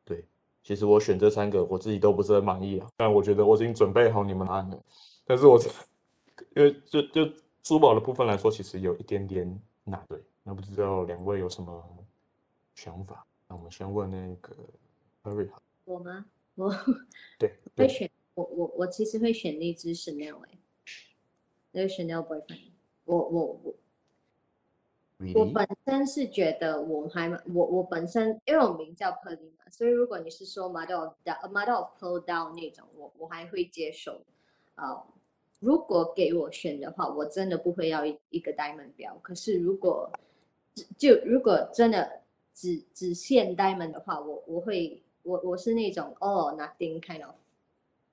[0.05, 0.25] 对，
[0.63, 4.81] 其实我选这三个我自己都不是很满意啊，但我觉得我已经准备好你们答案了，
[5.25, 5.60] 但是我
[6.55, 7.29] 因为就就
[7.62, 11.83] 珠宝的部分来说，其实有一点点难，对，那不知道两位有什么
[12.73, 13.25] 想法？
[13.49, 14.55] 那我们先问那个
[15.23, 15.49] Harry，
[15.83, 16.25] 我吗？
[16.58, 16.74] 我
[17.38, 20.58] 对，会选我我我其实会选那只 Chanel 哎，
[21.72, 22.72] 那个 Chanel boyfriend，
[23.06, 23.76] 我我我
[25.20, 25.38] ，Really?
[25.38, 29.12] 我本身是觉得我还我我本身因为我名叫
[29.56, 34.20] 嘛，所以如果你是说 of Mother of pull Down 那种，我我还会接受。
[34.74, 35.04] 啊、uh,，
[35.60, 39.20] 如果给我选的话，我真的不会要一一个 Diamond 表。
[39.22, 40.12] 可是如果
[40.98, 42.24] 就如果真的
[42.56, 45.04] 只只限 Diamond 的话，我我会。
[45.28, 47.36] 我我是那种 all nothing kind of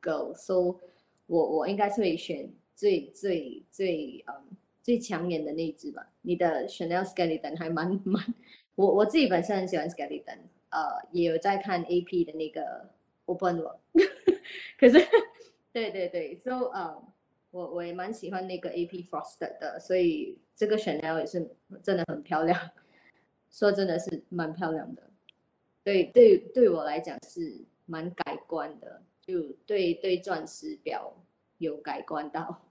[0.03, 0.81] girl，so
[1.27, 4.35] 我我应该是会选最最最嗯
[4.83, 6.11] 最抢眼的那一只吧。
[6.23, 8.35] 你的 Chanel Skeleton 还蛮蛮，
[8.75, 10.39] 我我自己本身很喜欢 Skeleton，
[10.71, 10.81] 呃，
[11.13, 12.91] 也有在看 AP 的那个
[13.27, 13.79] Open Work，
[14.77, 14.99] 可是
[15.73, 17.01] 对对对，so 呃、
[17.53, 21.49] 我我也蛮喜欢那个 AP Frosted 的，所以这个 Chanel 也是
[21.81, 22.59] 真的很漂亮，
[23.53, 25.03] 说真的是蛮漂亮的。
[25.85, 31.15] 对对，对我来讲是蛮改观的，就对对钻石表
[31.59, 32.63] 有改观到。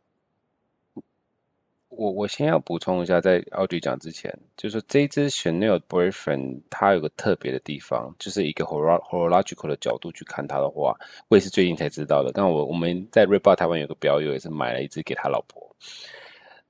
[1.90, 10.98] 我我先要补充一下，在 Audrey 讲之前，就是这一支 Chanel Boyfriend 它有个特别的地方，就是一个 horological 的角度去看它的话，
[11.28, 12.32] 我也是最近才知道的。
[12.34, 15.76] 但我我们在 Red 台湾有个表友也是买了一支给他老婆，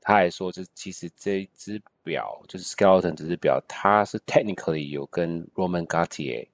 [0.01, 6.47] 他还说，这其实这一支表就是 Skeleton 这只表，它是 technically 有跟 Roman Gautier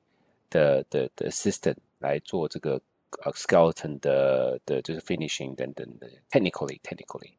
[0.50, 2.82] 的的的 system 来做这个
[3.24, 7.34] 呃 Skeleton 的的就是 finishing 等等的 technically technically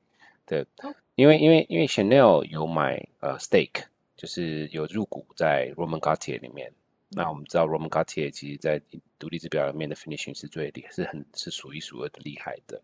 [0.47, 0.67] 的，
[1.15, 3.85] 因为因为因为 Chanel 有买呃 stake，
[4.17, 6.73] 就是有入股在 Roman Gautier 里面。
[7.13, 8.81] 那我们知道 Roman Gautier 其实在
[9.19, 12.81] 独立制表里面的 finishing 是最厉害，是很是数一数二的厉害的。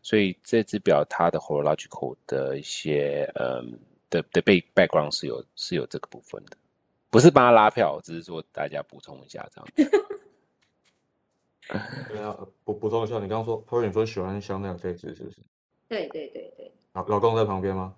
[0.00, 3.78] 所以这只表它的 horological 的一些嗯
[4.10, 6.56] 的的背 background 是有是有这个部分的，
[7.10, 9.90] 不是帮他拉票，只是说大家补充一下这样子。
[12.08, 15.36] 对啊，补补充一下，你刚刚说 Perry 说喜欢香奈儿这只是不是？
[15.88, 16.72] 对对对对。
[16.94, 17.94] 老老公在旁边吗？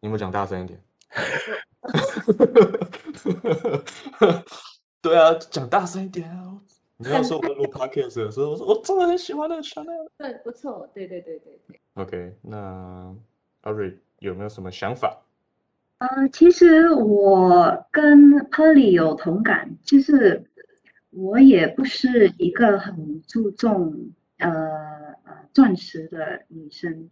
[0.00, 0.80] 你有没有讲大声一点？
[5.02, 6.56] 对啊，讲大声一点啊！
[6.96, 10.06] 你要说我录 podcast 的时候，我说我真的很喜欢那个香奈儿。
[10.16, 11.80] 对，不错，对对对对对。
[11.94, 13.12] OK，那
[13.64, 15.20] Audrey 有没有什么想法？
[16.02, 20.42] 呃，其实我跟 Polly 有同感，就是
[21.10, 24.50] 我也不是一个很注重呃
[25.22, 27.08] 呃钻石的女生，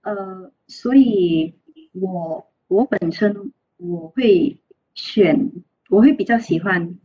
[0.00, 1.54] 呃，所以
[1.92, 4.58] 我我本身我会
[4.94, 5.52] 选，
[5.90, 6.98] 我会比较喜欢。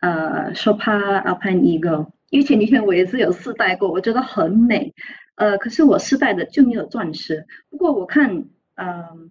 [0.00, 4.94] 呃 s h o p a Alpine Eagle，因为前几天我也是有试戴过，我觉得很美。
[5.34, 7.46] 呃，可是我试戴的就没有钻石。
[7.68, 9.30] 不过我看，嗯、呃、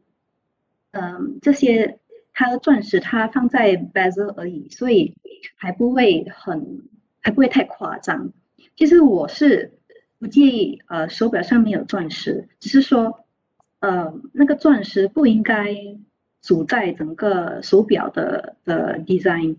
[0.91, 1.99] 嗯、这些
[2.33, 5.15] 它的钻石它放在 bezel 而已，所以
[5.55, 6.83] 还不会很，
[7.21, 8.31] 还不会太夸张。
[8.75, 9.73] 其实我是
[10.19, 13.25] 不介意，呃，手表上面有钻石，只是说，
[13.79, 15.75] 呃，那个钻石不应该
[16.41, 19.57] 主宰整个手表的的 design。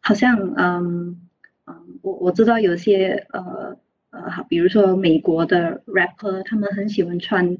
[0.00, 1.20] 好像嗯
[1.66, 3.76] 嗯，我我知道有些呃
[4.10, 7.56] 呃，好，比如说美国的 rapper，他们很喜欢穿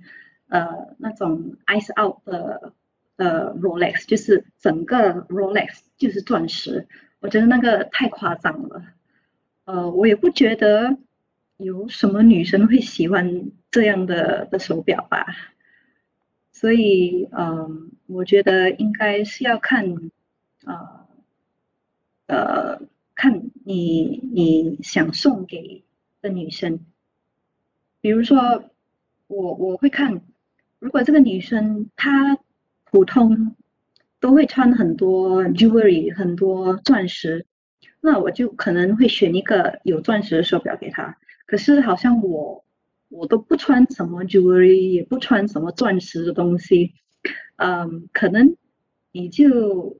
[0.48, 2.72] 呃那种 ice out 的
[3.16, 6.86] 呃 Rolex，就是整个 Rolex 就是钻石，
[7.20, 8.82] 我觉得那个太夸张了。
[9.64, 10.96] 呃，我也不觉得
[11.56, 15.26] 有什么女生会喜欢这样的的手表吧。
[16.52, 20.10] 所以嗯，我觉得应该是要看。
[20.64, 21.04] 呃
[22.26, 22.80] 呃，
[23.14, 25.84] 看你你想送给
[26.22, 26.80] 的女生，
[28.00, 28.64] 比如说
[29.26, 30.22] 我我会看，
[30.84, 32.36] 如果这个女生她
[32.90, 33.56] 普通
[34.20, 37.46] 都会穿很多 jewelry 很多钻石，
[38.02, 41.16] 那我就可能会选一个有钻石的手表给她。
[41.46, 42.66] 可是好像我
[43.08, 46.92] 我都不穿什么 jewelry，也不穿什么钻石的东西，
[47.56, 48.54] 嗯，可能
[49.10, 49.98] 你就。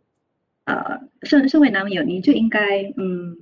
[0.66, 3.36] 呃，身身为男朋友，你就应该嗯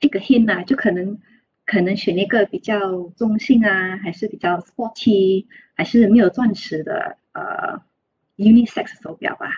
[0.00, 1.18] 一个 hint 啊，就可能
[1.64, 7.82] 可能选一个比较中性啊，还是比较 sporty，还是没有钻石的呃
[8.36, 9.48] unisex 手表吧，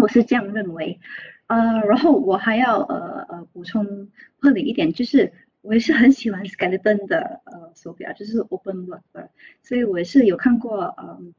[0.00, 1.00] 我是这样认为。
[1.46, 4.08] 呃，然后我还要呃呃补充
[4.40, 5.30] 问你一点，就是
[5.60, 9.30] 我也是很喜欢 Skeleton 的呃手表，就是 Open Watch 的，
[9.62, 11.34] 所以我也是有看过嗯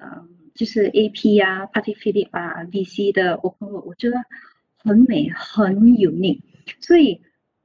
[0.00, 4.16] 嗯，就是 AP 啊、Patek Philippe 啊、VC 的 Open Watch，我觉得
[4.78, 6.40] 很美，很 unique，
[6.80, 7.20] 所以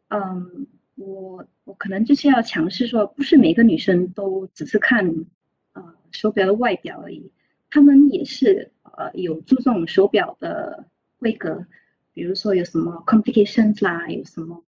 [0.10, 0.68] 嗯，
[0.98, 5.26] 我我可能就是要强势说，不是每个女生都只是看
[5.74, 7.32] 呃手表的外表而已，
[7.70, 10.86] 她们也是呃有注重手表的。
[11.20, 11.66] 规格，
[12.14, 14.64] 比如说有什么 complications 啦，有什么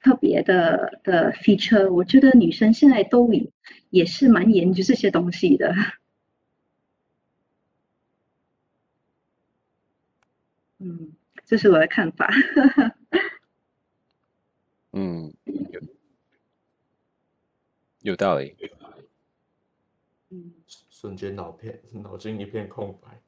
[0.00, 3.30] 特别的的 feature，我觉得女生现在都
[3.90, 5.74] 也是蛮研究这些东西的。
[10.80, 11.12] 嗯，
[11.44, 12.30] 这是我的看法。
[14.92, 15.80] 嗯，有
[18.00, 18.56] 有道理。
[20.30, 23.20] 嗯，瞬间脑片脑筋一片空白。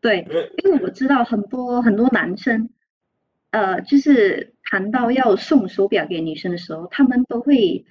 [0.00, 0.26] 对，
[0.64, 2.68] 因为我知道很多很多男生，
[3.50, 7.84] 呃，就是谈到要送手表给女生的时候，他们都会，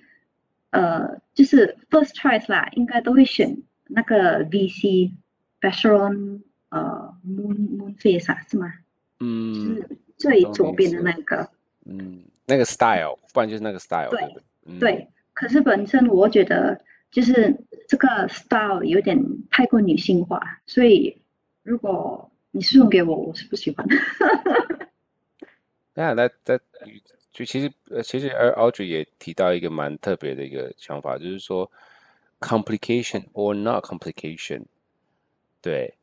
[0.72, 5.14] 呃，就是 first choice 啦，应该都会选那个 VC
[5.62, 8.74] Vacheron 呃 Moon Moonface 是吗？
[9.22, 11.50] 嗯，就是最左边的那个。
[11.86, 14.20] 嗯，那个 style，不然就是那个 style 对。
[14.22, 16.80] 对、嗯、对，可是本身我觉得
[17.10, 17.56] 就是
[17.88, 19.18] 这个 style 有点
[19.50, 21.18] 太过女性化，所以。
[21.64, 23.96] 如果你送给我，我是不喜欢的。
[25.94, 26.58] 那那那
[27.32, 31.72] 就其实呃，其实而 Audrey 也提到一个蛮特别的一个想法，就是说
[32.40, 34.64] complication or not complication。
[35.62, 35.94] 对，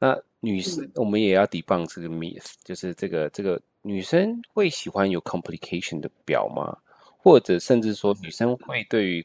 [0.00, 6.76] 那女士、嗯、我们也要 debunk 这个 myth，就是这个这个女生会喜欢有 complication 的表吗？
[7.18, 9.24] 或者甚至说女生会对于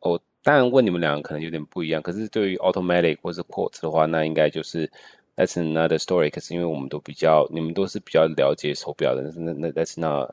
[0.00, 0.20] 哦。
[0.42, 2.00] 当然，问你们两个可能有点不一样。
[2.00, 4.90] 可是对于 automatic 或者 quartz 的话，那应该就是
[5.36, 6.30] that's another story。
[6.30, 10.30] 可是因为我们都比较，你们都是比较了解手表的，那那 that's not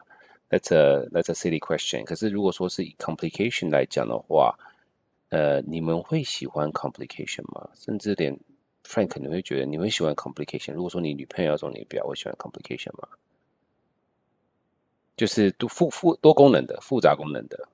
[0.49, 2.05] that's a that's a silly question。
[2.05, 4.55] 可是如果说是以 complication 来讲的话，
[5.29, 7.69] 呃，你们会喜欢 complication 吗？
[7.75, 8.39] 甚至连
[8.85, 10.71] Frank 你会觉得你会喜欢 complication？
[10.73, 13.09] 如果说你女朋友要送你表，会喜欢 complication 吗？
[15.17, 17.67] 就是多复复多功能的复杂功能的。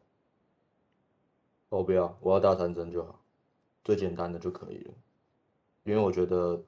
[1.70, 3.20] 我、不要，我要大三针就好，
[3.84, 4.94] 最简单的就可以了。
[5.84, 6.64] 因为我觉得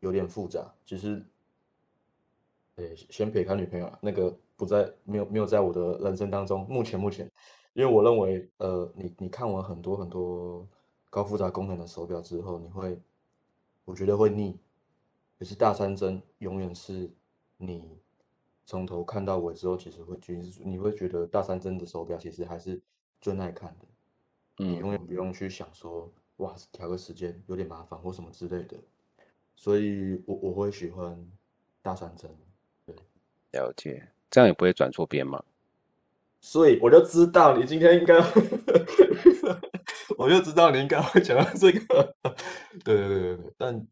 [0.00, 0.72] 有点复杂。
[0.86, 1.22] 其实，
[2.76, 6.66] 诶，先撇开女朋友，那个不在，没有没有在我的人生当中。
[6.66, 7.30] 目前目前，
[7.74, 10.66] 因为我认为，呃，你你看完很多很多
[11.10, 12.98] 高复杂功能的手表之后，你会，
[13.84, 14.58] 我觉得会腻。
[15.38, 17.10] 可是大三针永远是
[17.58, 17.98] 你
[18.68, 22.80] 从头看到尾之后，其实会觉得你会觉得大三针的手表其实还是。
[23.20, 28.76] 最耐看的，你永远不用去想说，哇，调个时间有点麻烦或什么之类的，
[29.56, 31.28] 所以我我会喜欢
[31.82, 32.30] 大三针，
[32.86, 32.94] 对，
[33.50, 35.42] 了解，这样也不会转错边嘛？
[36.40, 38.14] 所以我就知道你今天应该，
[40.16, 42.14] 我就知道你应该会讲到这个，
[42.84, 43.84] 对对对对对，但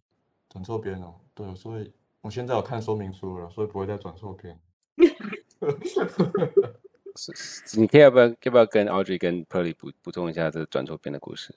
[0.48, 4.56] 转错边哦，对，所以我现在有看说明书了，所以不会再转错边。
[7.76, 11.54] 你可以要不要要不要跟 Audrey 跟 Pearly 补补充一下这个转错边的故事？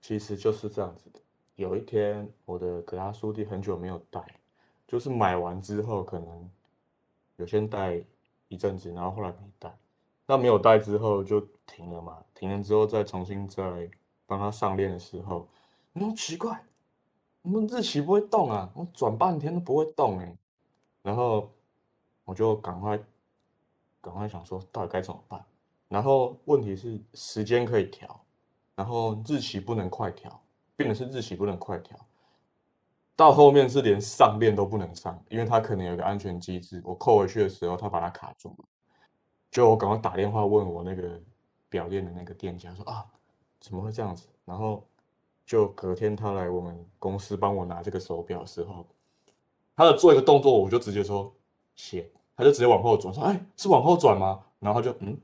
[0.00, 1.20] 其实就是这样子的。
[1.56, 4.20] 有一天，我的格拉苏蒂很久没有戴，
[4.86, 6.50] 就是买完之后可能
[7.36, 8.02] 有先戴
[8.48, 9.74] 一阵子，然后后来没戴。
[10.26, 13.88] 那没有戴之后就停了嘛，停了之后再重新再
[14.26, 15.48] 帮他上链的时候，
[15.92, 16.64] 你说奇怪，
[17.42, 20.36] 我们日期不会动啊，我转半天都不会动哎、
[21.02, 21.50] 然后
[22.26, 23.00] 我就赶快。
[24.02, 25.44] 赶快想说到底该怎么办，
[25.88, 28.24] 然后问题是时间可以调，
[28.76, 30.40] 然后日期不能快调，
[30.76, 31.98] 变的是日期不能快调，
[33.16, 38.64] 到后面是连上链都不能上，因为它可能有个安全机制，我扣回去的时候它把它卡住了，
[39.50, 41.20] 就我赶快打电话问我那个
[41.68, 43.04] 表店的那个店家说啊
[43.58, 44.86] 怎么会这样子，然后
[45.44, 48.86] 就隔天他来我们公司帮我拿这个手表的时候，
[49.74, 51.34] 他的做一个动作我就直接说
[51.76, 52.10] 谢。
[52.36, 55.18] 他就直接往后转，说：“哎，是往后转吗？”然后他就嗯，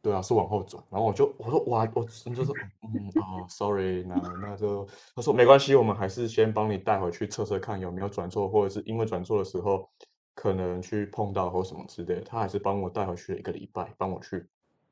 [0.00, 0.82] 对啊，是往后转。
[0.88, 2.08] 然后我就我说：“哇，我就
[2.42, 9.86] 说嗯哦，sorry，那那就他说没关系，我们还是先帮你带回去测测看有没有转错，或者是因为转错的时候
[10.34, 12.20] 可能去碰到或什么之类的。
[12.22, 14.46] 他还是帮我带回去了一个礼拜，帮我去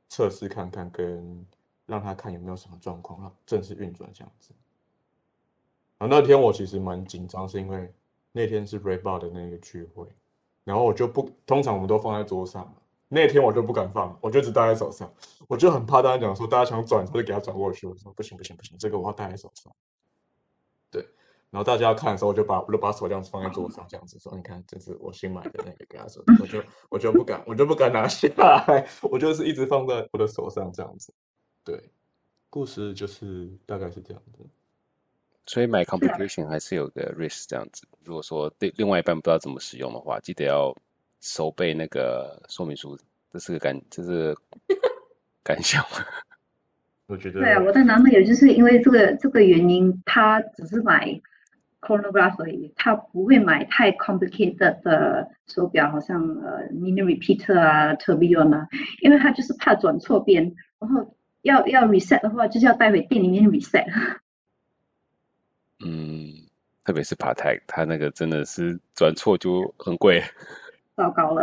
[0.08, 1.46] 测试看看，跟
[1.86, 4.52] 让他看有没有什么状况，让正式运转这样子。
[5.96, 7.90] 然后那天我其实蛮紧张，是因为
[8.30, 10.06] 那天是 Red-Bar 的那个聚会。
[10.64, 12.72] 然后我就不，通常我们都放在桌上，
[13.08, 15.12] 那天我就不敢放，我就只戴在手上，
[15.48, 17.86] 我就很怕大家讲说大家想转，就给他转过去。
[17.86, 19.72] 我说不行不行不行，这个我要戴在手上。
[20.90, 21.02] 对，
[21.50, 31.12] 然后大家要看的时候，我就把我就把手这样子放在桌上，这样子说：“你看，这是我新买的那个。”给他说，我就我就不敢，我就不敢拿下来，我就是一直放在我的手上这样子。
[31.64, 31.90] 对，
[32.48, 34.46] 故事就是大概是这样子。
[35.46, 37.84] 所以买 complication 还是有个 risk 这样子。
[38.04, 40.74] 如果说对另外一半不知道怎么使用的话，记得要
[41.20, 42.98] 熟背那个说明书。
[43.32, 44.36] 这是个感，这是
[45.42, 45.82] 感想。
[47.06, 51.18] 我觉得对啊，我的男朋友就是因为这个这个原因，他只是买
[51.80, 58.68] chronograph 而已，他不会买太 complicated 的手表，好像呃 mini repeater 啊 tourbillon 啊，
[59.00, 63.86] 因为他就是怕转错边，然后要要 reset 的话，就是要带回店里面 reset。
[65.84, 66.46] 嗯，
[66.84, 70.22] 特别是 Patek，他那个真的是转错就很贵，
[70.96, 71.42] 糟糕了。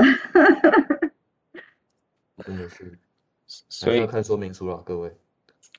[2.44, 2.98] 真的是，
[3.48, 5.12] 所以要看说明书了，各位。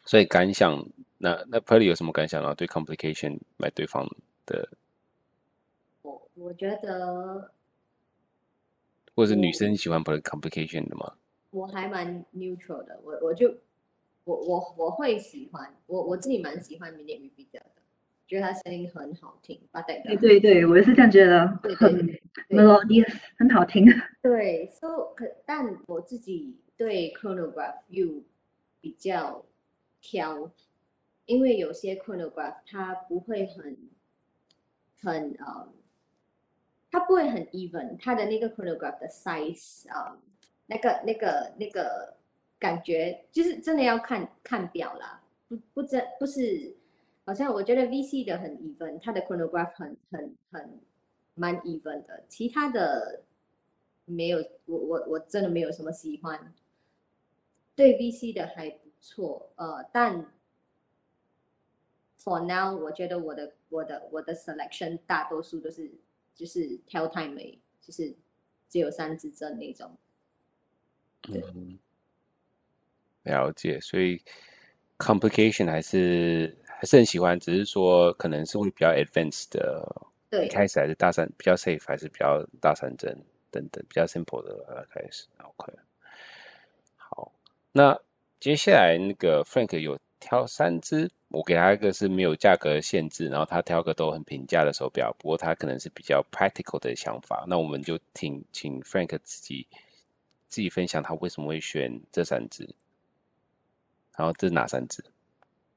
[0.04, 0.84] 所以感想，
[1.18, 2.52] 那那 Pearly 有什么感想啊？
[2.54, 4.06] 对 complication 买对方
[4.46, 4.68] 的，
[6.02, 7.52] 我我觉得，
[9.14, 11.12] 或者是女生喜欢 complication 的吗？
[11.50, 13.54] 我还蛮 neutral 的，我我就
[14.24, 17.72] 我我我会喜欢，我我自己蛮喜欢 Minute Repeater 的，
[18.31, 19.61] 觉得他声音很好听。
[20.07, 21.93] 对对对，我也是这样觉得，很
[22.49, 23.85] melodious， 很好听。
[24.22, 28.22] 对，so 可但我自己对 chronograph 又
[28.81, 29.45] 比较。
[30.03, 30.51] 挑，
[31.26, 33.76] 因为有些 chronograph 它不会很
[35.03, 35.68] 很呃，
[36.91, 40.18] 它不会很 even，它的那个 chronograph 的 size 啊、呃，
[40.68, 42.16] 那个那个那个
[42.59, 46.74] 感觉就是真的要看看表啦，不不真不是，
[47.24, 50.80] 好像我觉得 VC 的很 even，它的 chronograph 很很很
[51.34, 53.22] 蛮 even 的，其他的
[54.04, 56.52] 没有，我我我真的没有什么喜欢，
[57.74, 58.90] 对 VC 的还不。
[59.02, 60.30] 错，呃，但
[62.22, 65.90] for now，我觉得我的我的我的 selection 大多数都是
[66.34, 67.34] 就是 tell time，，
[67.80, 68.14] 就是
[68.68, 69.96] 只有三支针那种。
[71.30, 71.78] 嗯，
[73.22, 74.22] 了解，所以
[74.98, 83.14] complication 还是还是很喜欢，只是说可能是会比较 advanced 的，对，一开始还是大三比较 safe，还是比较大三针
[83.51, 85.70] 等等比较 simple 的开始，OK。
[86.97, 87.31] 好，
[87.72, 88.01] 那。
[88.41, 97.45] 接下来那个 Frank 有挑三只，我给他一个是没有价格限制，然后他挑个都很平价的手表，不过他可能是比较 practical 的想法。
[97.47, 99.66] 那我们就请请 Frank 自己
[100.49, 102.64] 自己分享他为什么会选这三只，
[104.16, 105.05] 然后这是哪三只？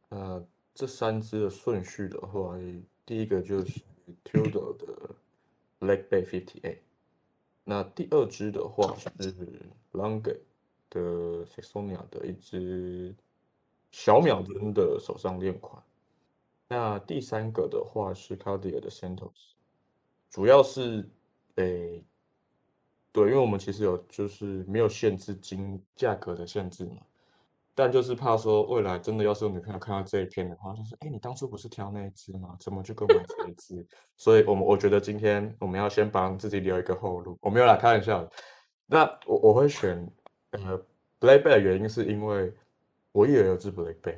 [0.07, 0.41] 呃，
[0.73, 2.57] 这三支的顺序的话，
[3.05, 3.81] 第一个就是
[4.23, 5.15] Tudor 的
[5.79, 6.81] Black Bay Fifty A，
[7.63, 9.33] 那第二支的话是
[9.91, 10.39] Lange
[10.89, 13.13] 的 Saxonia 的一支
[13.91, 15.83] 小秒针的手上链款，
[16.67, 19.53] 那第三个的话是 Cartier 的 Santos，
[20.31, 21.07] 主要是
[21.55, 22.03] 诶、
[23.11, 26.97] 对，因为我们其实有就是没有限制金价格的限制嘛，
[27.75, 32.55] 但就是怕说未来真的要是有女朋友看到这一片的话，就是哎、你当初不是挑那一只吗？
[32.59, 33.85] 怎么就购买这一只？
[34.17, 38.29] 所以我们我觉得今天我们要先帮自己留一个后路，我没有来开玩笑，
[38.85, 40.07] 那我我会选。
[40.51, 40.77] 呃
[41.19, 42.53] ，Black Bay 的原因是因为
[43.11, 44.17] 我也有只 Black Bay，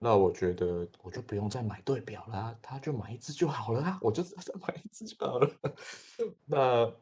[0.00, 4.32] 那我觉得我就不用再买对表啦，他就买一只就好了啊，我就再
[4.66, 5.48] 买一只就好了。
[6.44, 6.92] 那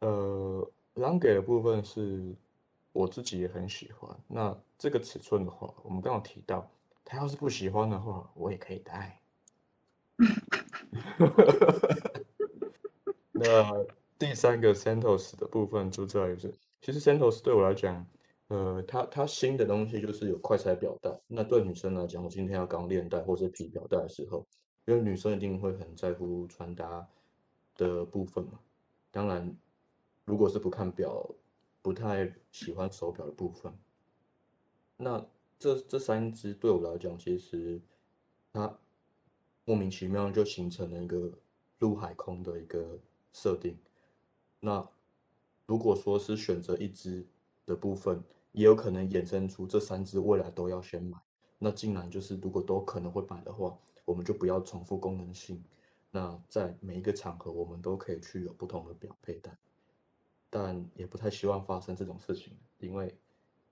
[0.00, 2.34] 呃狼给的部分是
[2.92, 4.16] 我自己也很喜欢。
[4.28, 6.70] 那这个尺寸的话，我们刚刚提到，
[7.04, 9.20] 他要是不喜欢的话，我也可以戴。
[13.32, 13.84] 那
[14.18, 16.54] 第三个 Santos 的部分就在于是。
[16.80, 18.06] 其实 Santos 对我来讲，
[18.48, 21.10] 呃，它它新的东西就是有快拆表带。
[21.26, 24.46] 那对女生来讲，我今天要刚练带或者皮表带的时候，
[24.84, 27.06] 因为女生一定会很在乎穿搭
[27.76, 28.58] 的部分嘛。
[29.10, 29.56] 当然，
[30.24, 31.28] 如果是不看表，
[31.82, 33.76] 不太喜欢手表的部分，
[34.96, 35.26] 那
[35.58, 37.80] 这这三只对我来讲，其实
[38.52, 38.78] 它
[39.64, 41.32] 莫名其妙就形成了一个
[41.80, 42.98] 陆海空的一个
[43.32, 43.76] 设定。
[44.60, 44.88] 那
[45.66, 47.26] 如果说是选择一只
[47.66, 48.22] 的部分，
[48.52, 51.18] 也有可能衍生出这三只未来都要先买。
[51.58, 55.62] 那既然就是如果都可能会买的话，我们就不要重复功能性。
[56.10, 59.56] 那在每一个场合，我们都可以去有不同的表佩戴。
[60.54, 63.16] 但也不太希望发生这种事情，因为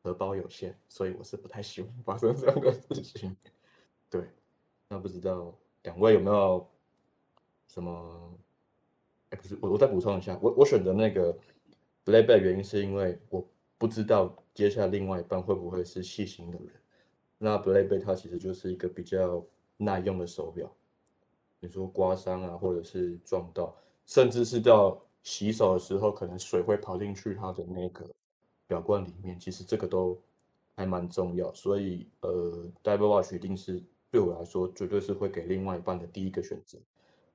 [0.03, 3.37] 荷包有限，所以我是不太希望发生这样的事情。
[4.09, 4.31] 对，
[4.89, 6.67] 那不知道两位有没有
[7.69, 8.39] 什么？
[9.29, 11.37] 哎，不是，我我再补充一下，我我选择那个。
[12.03, 16.73] Black Bay 原因是因为我不知道接下来另外一半会不会是细心的人。
[17.37, 19.45] 那 Black Bay 它其实就是一个比较
[19.77, 20.75] 耐用的手表，
[21.61, 23.77] 你说刮伤啊，或者是撞到，
[24.07, 28.09] 甚至是到洗手的时候，可能水会跑进去它的那个
[28.67, 30.19] 表冠里面，其实这个都
[30.77, 31.53] 还蛮重要。
[31.53, 36.79] 所以呃，Diver Watch 一定是对我来说绝对是会给另外一半的第一个选择，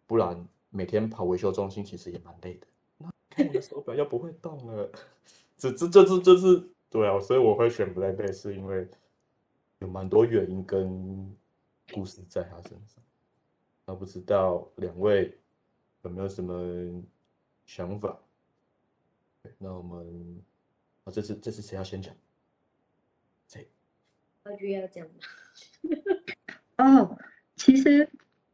[0.07, 2.67] 不然每天跑维修中心其实也蛮累的。
[2.97, 4.89] 那看你的手表又不会动了，
[5.57, 8.87] 这这这这这是对啊，所以我会选 Black Bay 是因为
[9.79, 11.35] 有蛮多原因跟
[11.93, 13.03] 故事在他身上。
[13.85, 15.37] 那不知道两位
[16.01, 17.03] 有没有什么
[17.65, 18.19] 想法？
[19.59, 20.43] 那我们
[21.03, 22.13] 啊，这次这次谁要先讲？
[23.47, 23.67] 谁？
[24.43, 25.05] 我就要讲。
[26.77, 27.17] 哦，
[27.55, 28.09] 其实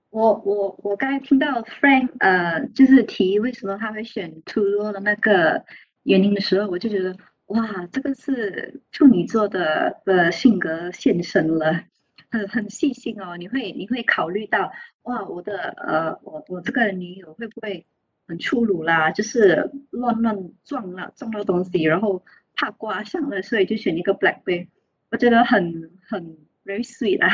[0.09, 5.65] 我我我刚才听到 Frank 呃，就是提为什么他会选 Tudor 的那个
[6.03, 7.15] 原因的时候，我就觉得
[7.47, 11.83] 哇，这个是处女座的的性格现身了。
[12.29, 17.85] 很很细心哦，你会你会考虑到哇，我的呃，我我这个女友会不会
[18.31, 19.11] 很粗鲁啦？
[19.11, 22.23] 就是乱乱撞了撞到东西，然后
[22.55, 24.67] 怕刮伤了，所以就选一个 Black Bay，
[25.09, 27.27] 我觉得很很 very sweet 啦。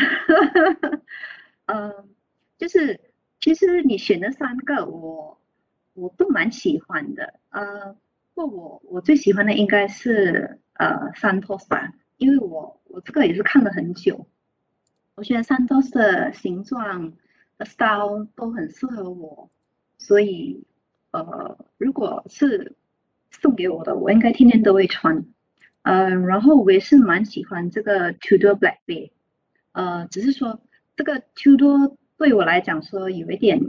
[1.68, 2.06] 嗯、呃，
[2.58, 3.00] 就是
[3.40, 5.40] 其实你选的三个我
[5.94, 7.96] 我都蛮喜欢的，呃，
[8.34, 14.26] 不过我我最喜欢的应该是呃三托斯吧，因为我我这个也是看了很久。
[15.14, 17.14] 我觉得三托斯的形状
[17.60, 19.52] 的 style 都很适合我，
[20.00, 20.64] 所以
[21.24, 22.76] 呃，如果是
[23.32, 25.26] 送给我的，我应该天天都会穿。
[25.82, 29.12] 呃，然后我也是蛮喜欢这个 Tudor Black Bay，
[29.72, 30.60] 呃，只是说
[30.96, 33.60] 这个 Tudor 对我来讲说有一点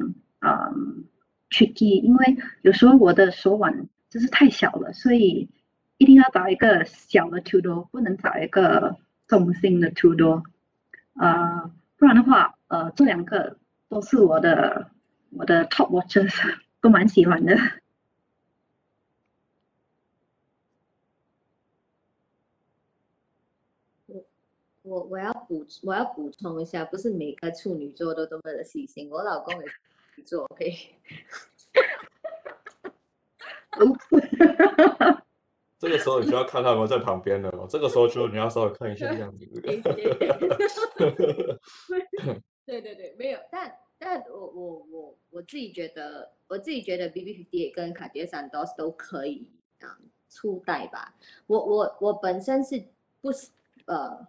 [0.40, 1.05] 嗯
[1.49, 5.49] tricky，因为有时候我的手腕就是太小了，所以
[5.96, 8.96] 一定要找一个小的 Tudor，不能找一个
[9.26, 10.42] 中型的 Tudor。
[11.14, 14.90] 呃，不然的话，呃，这两个都是我的
[15.30, 16.32] 我的 top watches，
[16.80, 17.54] 都蛮喜欢的。
[24.06, 24.24] 我
[24.82, 29.82] 我我要补我要补充一下，不是每个处女座都这么的细心，我老公也是处
[30.16, 30.76] 女座，可以。
[35.78, 37.66] 这个时候你就要看他们在旁边了哦。
[37.70, 39.46] 这个时候就你要稍微看一下这样子。
[42.66, 51.14] 对对对，没有，但但我我我我自己觉得，我自己觉得 BB58 跟 Cartier Santos 都可以啊，初代吧。
[51.46, 52.84] 我我我本身是
[53.20, 53.51] 不是
[53.86, 54.26] 呃，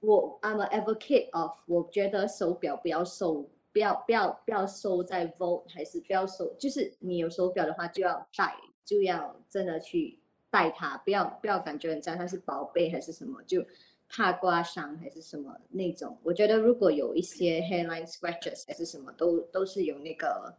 [0.00, 8.54] 我 I'm an advocate of，我觉得手表不要收，不要不要不要收在 vault，还是不要收，就是你有手表的话就要戴。
[8.82, 10.18] 就要真的去
[10.50, 13.64] 带它，不要不要感觉很像它是宝贝还是什么，就
[14.12, 16.18] 怕刮伤还是什么那种。
[16.24, 20.52] 我觉得如果有一些 hairline scratches 还是什么，都都是有那个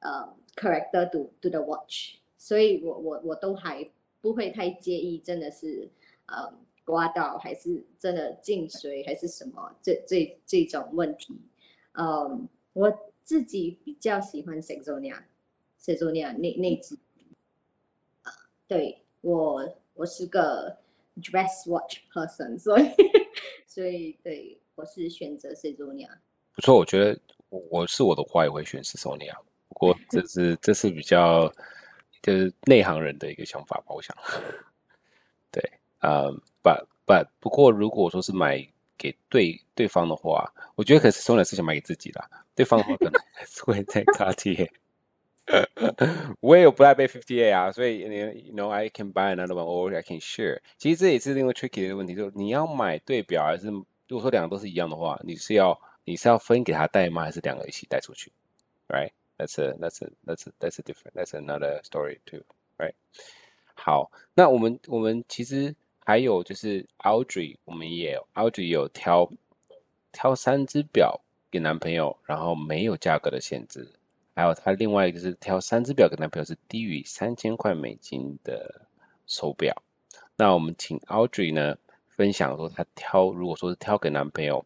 [0.00, 3.88] 呃 character to to the watch，所以我我我都还
[4.20, 5.88] 不会太介意，真的是
[6.26, 6.52] 呃
[6.84, 11.40] 刮到还是真的进水还是什么这这这种问题。
[11.92, 16.98] 嗯，我自己比较喜欢 Saxonia，Saxonia 那那只。
[18.66, 20.78] 对我，我是个
[21.20, 22.90] dress watch person，所以
[23.66, 26.08] 所以对我是选择 Saxonia。
[26.54, 29.34] 不错，我觉得我我是我的话也会选 Saxonia，
[29.68, 31.52] 不过这是这是比较
[32.22, 34.16] 就是内行人的一个想法吧，我想。
[35.50, 35.62] 对，
[35.98, 42.22] 啊、um, but but 不过如果说是买给对对方的话，我觉得可是 Saxonia 是想买给自己的，
[42.54, 44.70] 对方的话可能还是会在 Cartier。
[46.40, 48.16] 我也有 Black Bay 58啊，所以你
[48.48, 50.60] you know I can buy another one or I can share。
[50.78, 57.22] 其实这也是另外 tricky 的问题，就是你要买对表还是如果说两个都是一样的话，你是要你是要分给他带吗？
[57.24, 58.30] 还是两个一起带出去
[58.88, 62.42] ？Right？That's a that's a that's a that's a different that's another story too。
[62.78, 62.94] Right？
[63.74, 65.74] 好，那我们我们其实
[66.04, 69.30] 还有就是 Audrey，我们也 Audrey 有挑
[70.12, 71.20] 挑三只表
[71.50, 73.88] 给男朋友，然后没有价格的限制。
[74.34, 78.86] 还有他另外一个是挑三只表给男朋友是低于三千块美金的
[79.26, 79.74] 手表。
[80.36, 81.76] 那我们请 Audrey 呢
[82.08, 84.64] 分享说，他挑如果说是挑给男朋友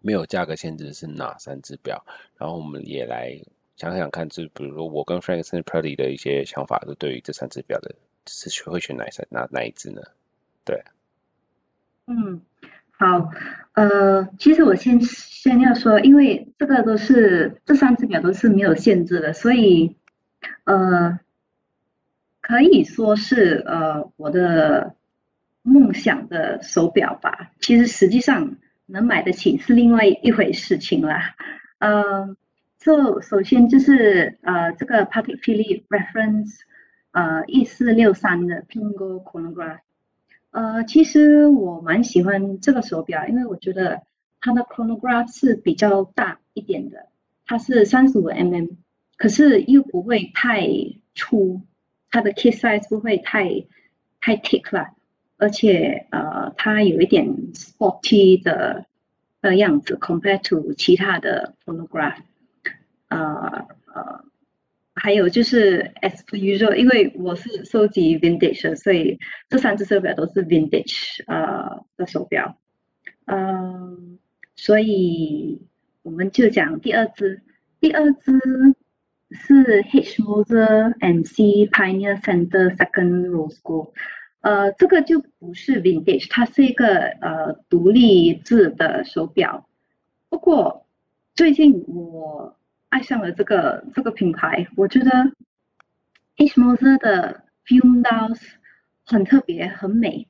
[0.00, 2.04] 没有价格限制是哪三只表？
[2.36, 3.36] 然后我们也来
[3.76, 7.94] 想想看，就比如说我跟 Frank 甚至 Pearly 的一些想法，就对于这三只表的
[8.26, 10.02] 是会选哪三哪哪一只呢？
[10.64, 10.82] 对，
[12.06, 12.40] 嗯。
[12.96, 13.30] 好，
[13.72, 19.96] 呃，其实我先先要说，因为这个都是这三只表都是没有限制的，所以，
[20.64, 21.18] 呃，
[22.40, 24.94] 可以说是呃我的
[25.62, 27.50] 梦想的手表吧。
[27.60, 31.34] 其实实际上能买得起是另外一回事情啦。
[31.78, 32.36] 呃，
[32.78, 36.60] 就首先就是呃这个 Patek Philippe Reference
[37.10, 39.80] 呃一四六三的 Pingo Chronograph，
[40.54, 44.02] 呃，其实我蛮喜欢这个手表，因为我觉得
[44.40, 47.08] 它的 Chronograph 是比较大一点的，
[47.44, 48.68] 它是三十五 mm，
[49.16, 50.68] 可是又不会太
[51.16, 51.60] 粗，
[52.08, 53.66] 它的 case size 不会太
[54.20, 54.90] 太 thick 了。
[55.38, 58.86] 而且呃，它有一点 sporty 的
[59.42, 62.18] 的样子，compared to 其他的 chronograph，
[63.08, 64.24] 呃呃，
[65.04, 69.18] 还有就是 as usual，因为我是收集 vintage，所以
[69.50, 72.56] 这三只手表都是 vintage 呃的手表，
[73.26, 73.98] 嗯、呃，
[74.56, 75.60] 所以
[76.00, 77.42] 我们就讲第二只，
[77.80, 78.32] 第二只
[79.30, 83.90] 是 H Moser and C Pioneer Center Second Rose Gold。
[84.40, 89.68] 呃，这个就不是 vintage，它是一个呃独立制的手表。
[90.30, 90.86] 不过
[91.34, 92.56] 最近我
[92.94, 95.10] 爱上了这个这个品牌，我觉得
[96.36, 98.40] H Moser 的 Fume Dials
[99.04, 100.28] 很特别，很美。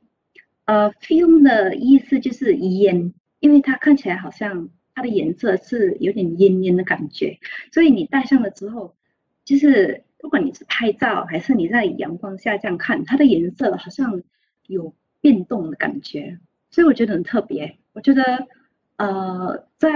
[0.65, 7.39] 呃，Fume 的意思就是烟，因为它看起来好像它的颜色是有点烟烟的感觉，
[7.71, 8.97] 所以你戴上了之后，
[9.45, 10.03] 就是。
[10.25, 14.23] 不管你是拍照还是你在阳光下这样看，它的颜色好像
[14.67, 16.39] 有变动的感觉，
[16.71, 17.77] 所以我觉得很特别。
[17.93, 18.49] 我觉得，
[18.97, 19.91] 呃，在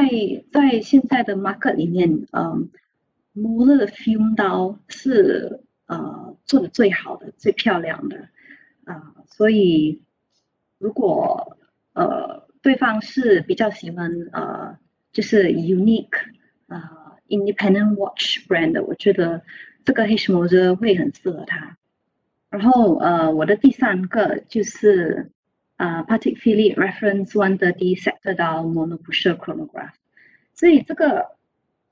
[0.53, 2.70] 在现在的 market 里面，嗯
[3.34, 8.28] ，Moser 的 fumed 是呃做的最好的、最漂亮的
[8.84, 10.03] 啊、所以，
[10.78, 11.57] 如果
[11.92, 14.78] 呃对方是比较喜欢呃
[15.12, 16.18] 就是 unique
[16.66, 19.42] 啊、呃、independent watch brand，我觉得。
[19.84, 21.78] 这个 H Moser 会很适合他，
[22.51, 25.30] 然后呃，我的第三个就是
[25.77, 29.93] 呃 Patek Philippe Reference 130 Sector Dial Mono-Pusher Chronograph，
[30.53, 31.36] 所以这个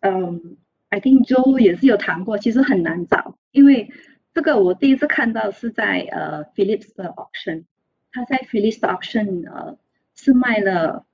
[0.01, 0.57] 嗯，
[0.89, 3.91] I think Joe 也是有谈过，其实很难找，因为
[4.33, 7.65] 这个我第一次看到是在呃 Philips 的 auction，
[8.11, 9.77] 他在 Philips auction 呃
[10.15, 11.05] 是卖了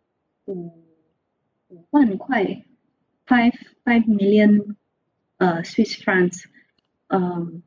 [0.46, 0.86] 五
[1.70, 2.64] 五万块，
[3.26, 3.54] five
[3.84, 4.76] five million
[5.38, 6.46] 呃 Swiss francs。
[7.08, 7.64] 嗯，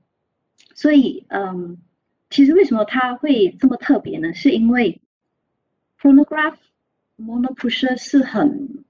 [0.75, 1.79] 所以嗯，
[2.36, 4.34] 其实为什么它会这么特别呢？
[4.34, 5.00] 是因为
[5.98, 6.58] chronograph
[7.18, 8.84] mono-pusher 是很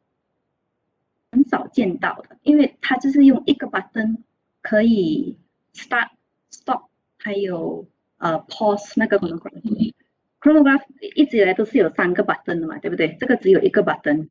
[1.32, 4.24] 很少见到的，因为它就是用一个 button
[4.64, 5.38] 可以
[5.76, 6.10] start、
[6.50, 6.86] stop，
[7.20, 7.88] 还有
[8.18, 9.93] 呃 pause 那个 chronograph。
[10.41, 10.82] chronograph
[11.16, 13.16] 一直以来都是有三个 button 的嘛，对不对？
[13.20, 14.30] 这个只有一个 button，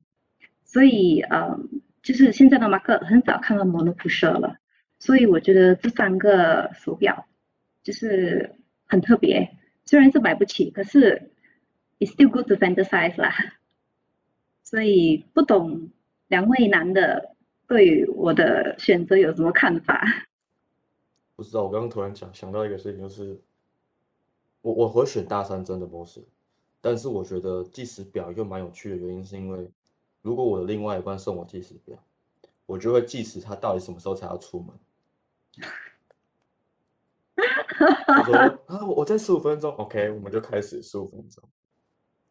[0.65, 4.57] 所以嗯，就是现在的马克很少看到 mono-pusher 了。
[4.99, 7.29] 所以我觉得这三个手表
[7.85, 8.57] 就是
[8.87, 11.31] 很特别，虽然是买不起，可是
[11.99, 13.33] it's still good to fantasize 啦。
[14.63, 15.91] 所以不懂
[16.29, 17.35] 两位男的
[17.67, 20.27] 对我的选择有什么看法？
[21.37, 23.41] 不知道，我刚刚突然想想到一个事情，就是
[24.63, 26.23] 我我会选大三真的 Moser，
[26.81, 29.71] 但是我觉得计时表又蛮有趣的原因是因为，
[30.23, 31.99] 如果我的另外一半送我计时表，
[32.67, 34.75] 我就会计时他到底什么时候才要出门。
[38.07, 41.43] 我说啊，我在十五分钟，OK，我们就开始十五分钟。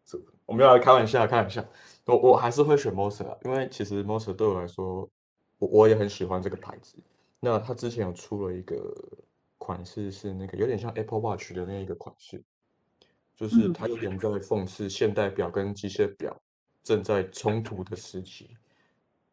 [0.06, 1.64] 十五，我们要来开玩笑，开玩笑。
[2.06, 5.10] 我我还是会选 Moser 啊，因为其实 Moser 对我来说，
[5.60, 6.98] 我我也很喜欢这个牌子。
[7.40, 8.94] 那它之前有出了一个
[9.58, 12.44] 款式，是那个有点像 Apple Watch 的那一个款式，
[13.36, 16.36] 就是它有点在讽刺现代表跟机械表
[16.84, 18.50] 正在冲突的时期。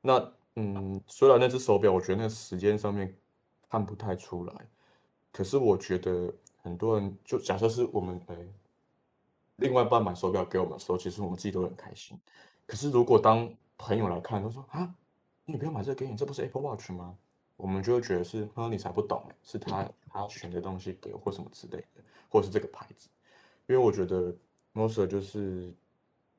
[0.00, 3.14] 那嗯，虽然那只手表，我觉得那个时间上面。
[3.72, 4.68] 看不太出来，
[5.30, 8.36] 可是我觉得很多人就假设是我们哎，
[9.56, 12.18] 另外一半买手表给我们的时候，其实我们自己都很开心。
[12.66, 14.94] 可是如果当朋友来看，他说啊，
[15.44, 17.16] 你不要买这个给你，这不是 Apple Watch 吗？
[17.56, 23.08] 我们就会觉得是，啊，你才不懂，是他他选的东西给我或什么之类的，或是这个牌子。
[23.66, 24.34] 因为我觉得
[24.72, 25.72] Moser 就是，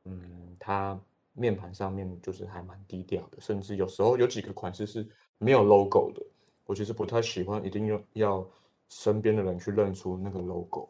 [0.05, 0.99] 嗯，它
[1.33, 5.07] 面盘上面就是还蛮低调的，甚至有时候有几个款式是
[5.37, 6.21] 没有 logo 的。
[6.65, 8.47] 我其实不太喜欢，一定要要
[8.91, 10.89] 身边的人去认出那个 logo。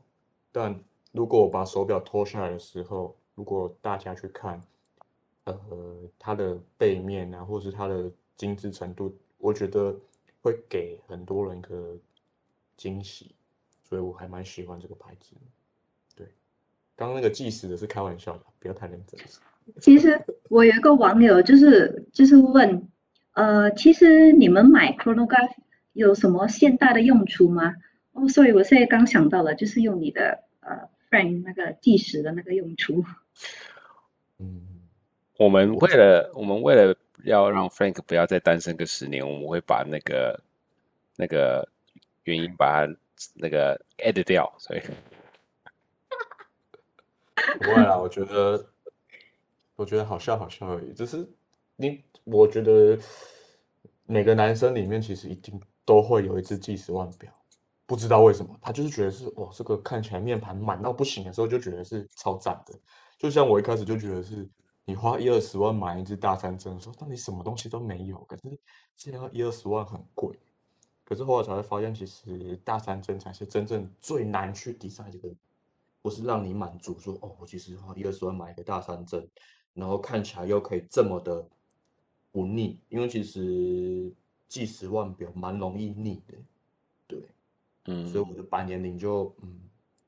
[0.51, 0.77] 但
[1.11, 4.61] 如果我把手表脱下来的时候，如果大家去看，
[5.43, 5.55] 呃，
[6.17, 9.95] 它的背面啊，或是它的精致程度，我觉得
[10.41, 11.95] 会给很多人一个
[12.75, 13.35] 惊喜。
[13.83, 15.35] 所以我还蛮喜欢这个牌子。
[16.15, 16.25] 对，
[16.95, 19.19] 刚刚那个计时的是开玩笑的，不要太认真。
[19.81, 22.87] 其实我有一个网友就是就是问，
[23.33, 25.53] 呃，其实你们买 chronograph
[25.93, 27.75] 有什么现代的用处吗？
[28.13, 33.03] 哦，所以我现在刚想到了，就是用你的呃 frame 那个计时的那个用处。
[34.39, 34.61] 嗯，
[35.37, 40.39] 我们为了我们为了要让 Frank 不要再单身个十年，我们会把那个
[41.15, 41.67] 那个
[42.23, 42.95] 原因把它
[43.35, 44.81] 那个 edit 掉，所以
[47.59, 48.65] 不会啦，我觉得
[49.75, 51.27] 我觉得好笑好笑而已，就是
[51.75, 52.97] 你我觉得
[54.05, 57.31] 每个男生里面其实一定都会有一只计时腕表。
[57.91, 62.73] 不知道为什么，他就是觉得是哇，这个看起来面盘满到不行的时候，就觉得是超赞的。
[63.17, 64.49] 就像我一开始就觉得是，
[64.85, 68.43] 你花一二十万买一支大三针，说到底什么东西都没有，可是
[68.95, 70.39] 现在一二十万很贵。
[71.03, 75.35] 可是后来才会发现，其实大三针才是真正最难去 design 的，
[76.01, 79.27] 不是让你满足说哦，我其实花一二十万买一个大三针，
[79.73, 81.45] 然后看起来又可以这么的
[82.31, 84.09] 不腻，因为其实
[84.47, 86.37] 计时腕表蛮容易腻的，
[87.85, 89.61] 嗯，所以我的百年龄就嗯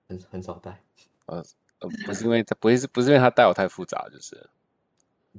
[0.07, 0.81] 很很少戴，
[1.25, 1.43] 呃
[1.79, 4.49] 呃不是因为他不是不是因为他戴我太复杂，就是。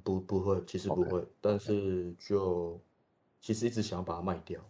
[0.03, 1.29] 不不会，其实不会，Okay.
[1.41, 2.81] 但是就
[3.41, 4.61] 其实一直想要把它卖掉，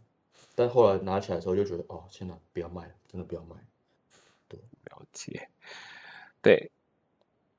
[0.55, 3.57] 但后来拿起来的时候就觉得哦，天哪，不要卖了，真的不要卖，
[4.47, 5.49] 对，了解，
[6.43, 6.71] 对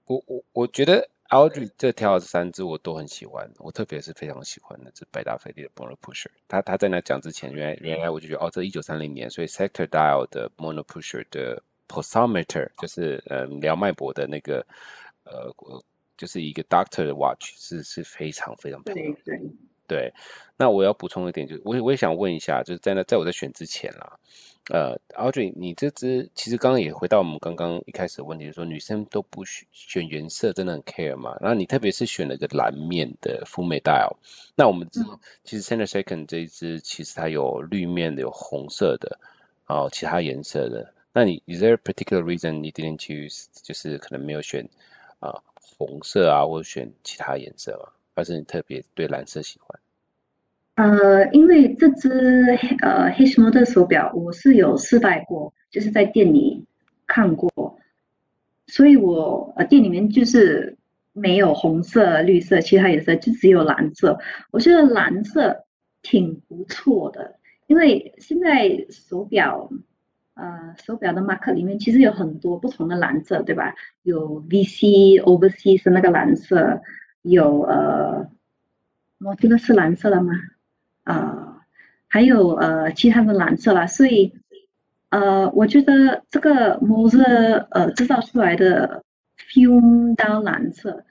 [0.06, 1.10] 我我我觉得。
[1.36, 6.30] Audrey 这挑的三支我都很喜欢，我特别是非常喜欢那只百达翡丽的 Monopusher。
[6.48, 14.66] 他他在那讲之前，原来原来我就觉得哦，这一九三零年，所以 Sector Dial 的 Monopusher 的 Pulsometer 就是呃量脉搏的那个
[15.26, 15.54] 呃，
[16.18, 19.22] 就是一个 Doctor 的 Watch 是是非常非常漂亮的。
[19.26, 19.50] 对对
[19.88, 20.12] 对。
[20.58, 24.20] 那我要补充一点，就是我我也想问一下，就是在那在我在选之前啦。
[24.72, 31.38] 呃，Audrey，你这支其实刚刚也回到我们刚刚一开始的问题，就是说女生都不选选颜色，真的很 care 嘛？
[31.40, 34.16] 然后你特别是选了个蓝面的 Full Metal，
[34.56, 39.20] 那我们知道其实 Center Second 这一支其实它有绿面的，有红色的，
[39.68, 40.92] 然后其他颜色的。
[41.14, 43.46] 那你 Is there a particular reason 你 didn't choose？
[43.62, 44.68] 就是可能没有选
[45.20, 45.44] 啊、呃、
[45.78, 47.92] 红色啊，或者选其他颜色嘛？
[48.16, 49.80] 还是你特别对蓝色喜欢？
[50.76, 52.09] 呃，因为这只
[52.82, 56.66] 呃 Hitchmoder 的手表我是有试戴过，就是在店里
[57.07, 57.78] 看过，
[58.68, 60.78] 所以我呃店里面就是
[61.13, 64.20] 没有红色、绿色，其他颜色就只有蓝色。
[64.51, 65.66] 我觉得蓝色
[66.01, 67.36] 挺不错的，
[67.68, 69.70] 因为现在手表
[70.34, 73.74] 呃手表的 mark 里面其实有很多不同的蓝色，对吧？
[74.03, 76.82] 有 VC Overseas 是那个蓝色，
[77.26, 78.30] 有呃，
[79.20, 80.34] 我这个是蓝色的吗？
[81.06, 81.56] 呃，
[82.08, 84.34] 还有呃其他的蓝色啦，所以
[85.10, 89.04] 呃，我觉得这个 Moser 呃制造出来的
[89.38, 91.04] fume 到蓝色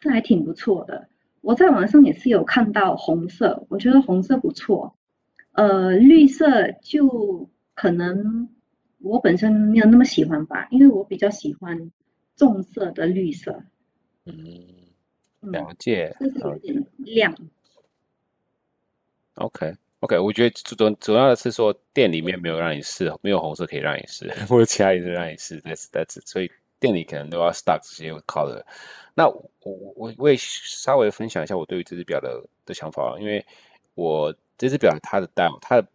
[0.00, 1.08] 是还挺不错的。
[1.40, 4.94] 我在网上也是有看到红色，我觉得红色不错。
[5.52, 8.48] 呃，绿色就可能
[8.98, 11.90] 我本身没有那么喜欢吧，因为我比较喜欢
[12.36, 13.62] 重色的绿色。
[14.26, 14.34] 嗯，
[15.50, 16.14] 了解。
[16.20, 17.34] 就是有点亮。
[19.34, 28.62] OK，OK，okay, okay, 我觉得主主要的是说店里面没有让你试，没有红色可以让你试， 或者其他颜色让你试，That's That's，所以店里可能都要 stock 这些 color。
[29.14, 29.50] 那我
[29.94, 33.44] 我我也稍微分享一下我对于这只表的的想法，因为
[33.94, 35.88] 我这只表它的 dial，它的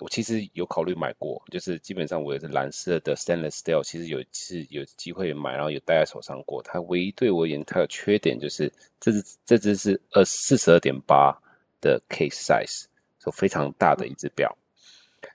[0.00, 6.62] 我其实有考虑买过，就是基本上我也是蓝色的 stainless steel，其实有是有机会买，然后有戴在手上过。
[6.62, 11.36] 它唯一对我而言它的缺点就是这只这只是二四十二点八。
[11.80, 12.86] 的 case size，
[13.20, 14.52] 就非常大的一只表，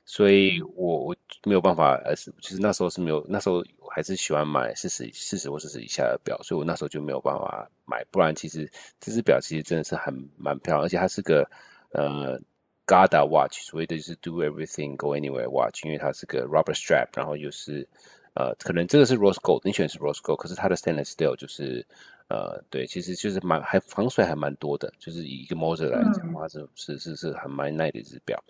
[0.04, 11.50] 所以我我没有办法，而是其实那时候是没有，那时候我还是喜欢买四十四十或四十以下的表，所以我那时候就没有办法买，不然其实这只表其实真的是很蛮漂亮，而且它是个
[11.92, 12.38] 呃
[12.86, 17.88] Garda watch，所谓的就是 Do everything go anywhere watch，因为它是个 rubber strap，然后又是
[18.36, 21.86] 呃可能这个是 rose gold，你选的是 rose gold，可是它的 stainless steel 就是。
[22.30, 28.42] 呃，对，其实就是蛮还防水还蛮多的，就是以一个 Moser 来讲的话，是是是是很蛮耐的一只表。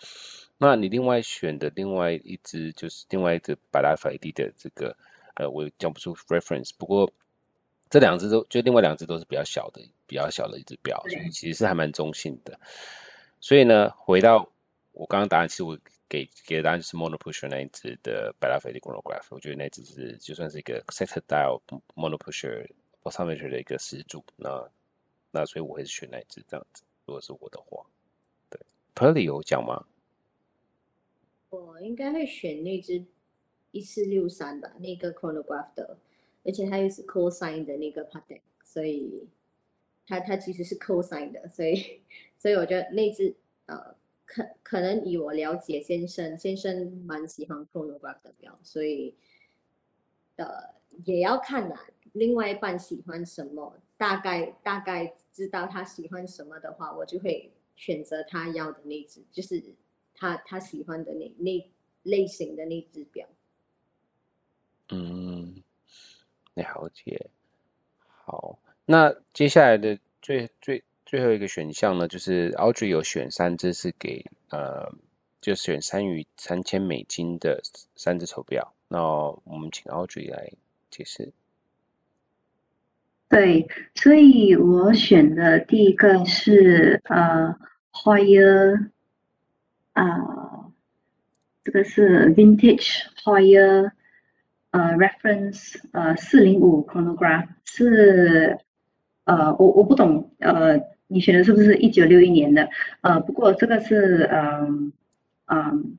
[0.57, 4.95] 那你另外选的另外一只就是另外一只百达翡丽的这个，
[5.34, 7.11] 呃，我讲不出 reference，不过
[7.89, 12.57] 这两只都就另外两只都是比较小的，比较小的一只表，所以其实是还蛮中性的。
[13.44, 14.50] 所以呢，回到
[14.94, 15.78] 我刚刚答案，其实我
[16.08, 21.60] 给给的答案就是 Monopusher 那一只的百达翡丽 Chronograph，我觉得那只是就算是一个 set dial
[21.94, 22.66] Monopusher。
[23.02, 24.72] 我上面学了一个始祖，那
[25.32, 26.84] 那所以我会选那一只这样子。
[27.06, 27.86] 如果是我的话，
[28.50, 28.58] 对
[28.96, 29.86] p e r l y 有讲吗？
[31.50, 33.04] 我应该会选那只
[33.72, 35.98] 一四六三吧，那个 chronograph 的，
[36.46, 39.28] 而且它又是 cosine 的那个 Patek，所以
[40.08, 42.00] 它它其实是 cosine 的，所以
[42.44, 43.34] 所以我觉得那只
[43.68, 49.16] 呃可可能以我了解先生先生蛮喜欢 chronograph 的表，所以
[50.36, 50.46] 呃
[51.06, 51.88] 也要看啦。
[52.12, 53.78] 另外一半喜欢什么？
[53.96, 59.64] 大概大概知道他喜欢什么的话，我就会选择他要的那只，就是
[60.14, 61.72] 他他喜欢的那那
[62.04, 63.26] 类型的那只表。
[64.89, 65.64] 嗯，
[66.56, 67.30] 了解。
[68.02, 70.84] 好，那接下来的最最
[71.14, 74.91] 最后一个选项呢，就是 Audrey 有选三只是给呃，
[75.41, 77.61] 就选三于三千美金的
[77.95, 78.74] 三只手表。
[78.88, 80.51] 那我们请 Audrey 来
[80.89, 81.32] 解释。
[83.30, 87.55] 对，所以我选的第一个是呃
[87.91, 88.89] ，Heuer，
[89.91, 90.72] 啊、呃，
[91.64, 93.91] 这个是 Vintage Heuer，
[94.72, 98.57] 呃，Reference，呃，四零五 Chronograph 是，
[99.26, 100.80] 呃，我我不懂，呃，
[101.14, 102.68] 你选的是不是一九六一年的？
[103.01, 104.91] 呃，不过这个是，嗯、
[105.45, 105.97] 嗯，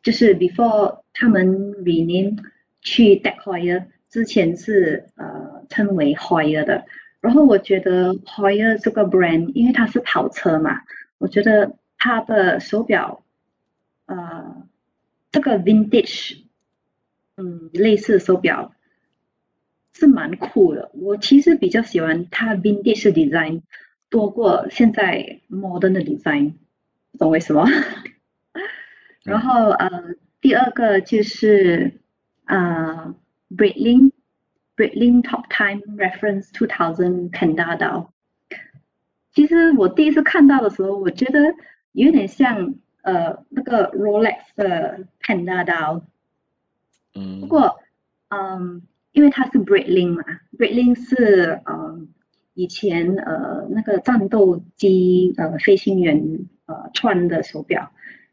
[0.00, 2.38] 就是 before 他们 rename
[2.82, 6.84] 去 Tag Heuer 之前是呃称为 Heuer 的，
[7.20, 10.82] 然后我觉得 Heuer 这个 brand 因为它是跑车嘛，
[11.18, 13.24] 我觉得它的手表，
[14.06, 14.68] 呃，
[15.32, 16.42] 这个 vintage，
[17.36, 18.72] 嗯，类似手表
[19.94, 20.90] 是蛮酷的。
[20.92, 23.62] 我其实比较喜欢它 vintage design
[24.10, 26.52] 多过现在 modern 的 design，
[27.12, 27.66] 不懂为什么。
[29.22, 31.94] 然后呃，第二个就是
[32.44, 33.14] 呃。
[33.56, 34.10] Breitling
[34.74, 38.08] Breitling Top Time Reference 2000 Panda Dial。
[39.32, 41.54] 其实我第一次看到的时候，我觉得
[41.92, 46.02] 有点像呃那个 Rolex 的 Panda Dial。
[47.14, 47.42] 嗯。
[47.42, 47.78] 不过，
[48.30, 48.82] 嗯，
[49.14, 50.24] 因为它是 Breitling 嘛
[50.58, 52.08] ，Breitling 是嗯
[52.54, 56.20] 以前呃那个战斗机呃飞行员
[56.66, 57.92] 呃穿的手表，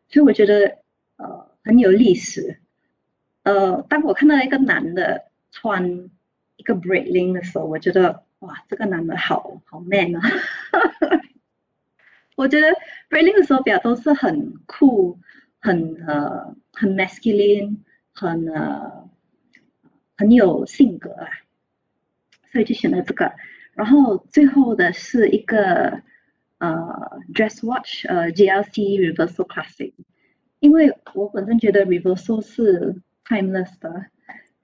[0.10, 0.80] 所以我觉得
[1.18, 2.58] 呃很有历史。
[3.44, 6.10] 呃，当我看到一个男的穿
[6.58, 10.22] 一个 Breitling 的时候，我觉得哇，这个男的好好 man 啊！
[12.36, 12.68] 我觉得
[13.10, 15.20] Breitling 的手表都是很酷、
[15.60, 17.78] 很呃很 masculine、
[18.14, 19.10] 很呃
[20.22, 21.28] 很有性格啊，
[22.52, 23.34] 所以就选了这个。
[23.74, 26.04] 然后最后的是一个
[26.60, 29.94] 呃 Dress Watch，呃 GLC Reversal Classic，
[30.60, 34.06] 因为我本身觉得 Reversal 是 timeless 的，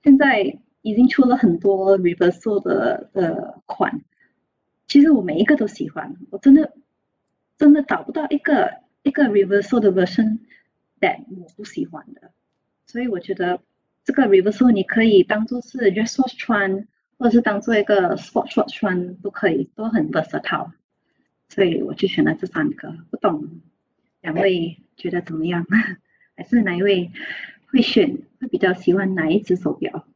[0.03, 4.03] 现在已经出了很多 reversal 的的款，
[4.85, 6.71] 其实我每一个都喜欢，我真的
[7.57, 10.37] 真的找不到一个一个 reversal 的 version
[10.99, 12.31] that 我不喜欢的，
[12.85, 13.59] 所以我觉得
[14.07, 16.87] 这个 reversal 你可以当做是 dress watch 穿，
[17.17, 20.71] 或者是当做一个 sport watch 穿都可以，都很 versatile，
[21.49, 23.59] 所以我就选了这三个，不懂
[24.21, 25.65] 两位觉得怎么样？
[26.37, 27.11] 还是哪一位？
[27.69, 30.07] 会选会比较喜欢哪一只手表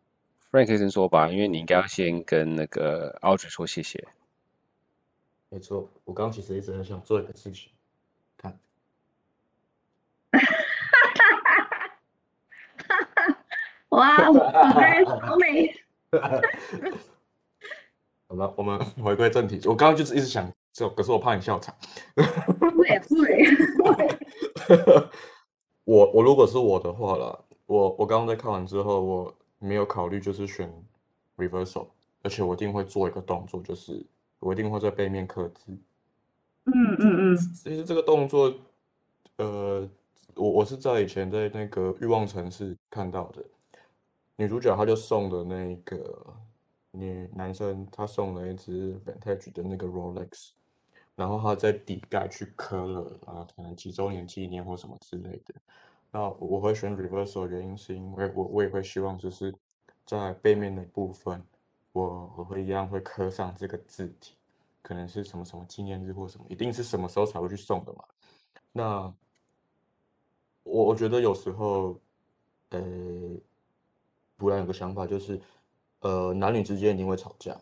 [0.50, 4.08] ？Frank 先说吧，因为你应该要先跟那个 Audrey 说谢谢。
[5.50, 7.74] 没错，我刚刚其实一直很想做一个事情，
[8.38, 8.58] 看。
[13.92, 15.74] 哇，好美，好美。
[18.28, 19.60] 好了，我们回归正题。
[19.68, 21.76] 我刚刚就是一直想做，可是我怕你笑场。
[22.16, 23.46] 对对。
[25.84, 30.72] 我 我如果是我的话啦，我我刚刚在看完之后，我没有考虑就是选
[31.38, 31.88] reversal，
[32.24, 34.06] 而且我一定会做一个动作，就是
[34.40, 35.74] 我一定会在背面刻字。
[36.64, 37.38] 嗯嗯嗯。
[37.38, 38.54] 其实这个动作，
[39.36, 39.90] 呃，
[40.36, 43.44] 我我是在以前在那个欲望城市看到的，
[44.42, 46.34] 女主角她就送的那个
[46.90, 50.50] 女男生，他送了一只 vintage 的那个 Rolex，
[51.16, 55.54] 然后他在底盖去刻了啊，可能几周年纪念或什么之类的。
[56.10, 59.54] 那我会选 reversal 原因是因为我我也会希望就是
[60.08, 61.40] 在背面的部分，
[61.92, 64.34] 我我会一样会刻上这个字体，
[64.82, 68.04] 可能是什么什么纪念日或什么，一定是什么时候才会去送的嘛。
[68.72, 69.14] 那
[70.64, 72.00] 我我觉得有时候，
[72.70, 72.82] 呃，
[74.42, 75.40] 突然有个想法就是，
[76.00, 77.56] 呃，男女之间一定会吵架。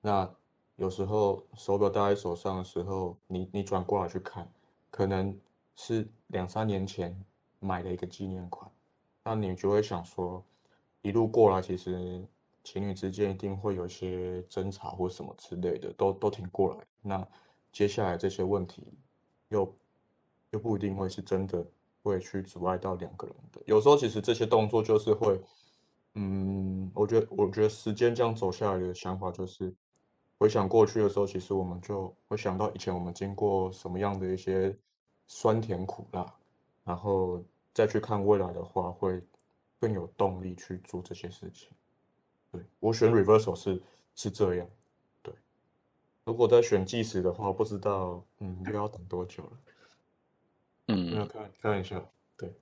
[0.00, 0.28] 那
[0.74, 4.50] 有时候手表戴在手上的时候，你你转过来去看，
[4.90, 5.38] 可能
[5.76, 7.24] 是两三年前。
[7.60, 8.70] 买的一个纪念款，
[9.22, 10.44] 那你就会想说，
[11.00, 12.22] 一路过来，其实
[12.62, 16.80] 情侣之间一定会有些争吵或什么之类的，都都挺过来。
[17.00, 17.26] 那
[17.72, 18.82] 接下来这些问题
[19.48, 19.74] 又
[20.50, 21.66] 又不一定会是真的
[22.02, 23.62] 会去阻碍到两个人的。
[23.64, 25.40] 有时候其实这些动作就是会，
[26.14, 29.74] 嗯，我觉得我觉得时间这样走下来的想法就是，
[30.38, 34.76] 回想过去的时候，其实我们就会想到以前我们经过什么样的一些
[35.26, 36.34] 酸甜苦辣，
[36.84, 37.44] 然后。
[37.76, 39.20] 再去看未来的话，会
[39.80, 41.68] 更有动力去做这些事情。
[42.52, 43.82] 对，我选 reversal 是
[44.14, 44.70] 是这样，
[45.20, 45.34] 对。
[46.24, 49.50] 如果在选计时的话，不知道嗯，又要等多久了。
[50.86, 52.00] 嗯，要看看一下，
[52.36, 52.54] 对，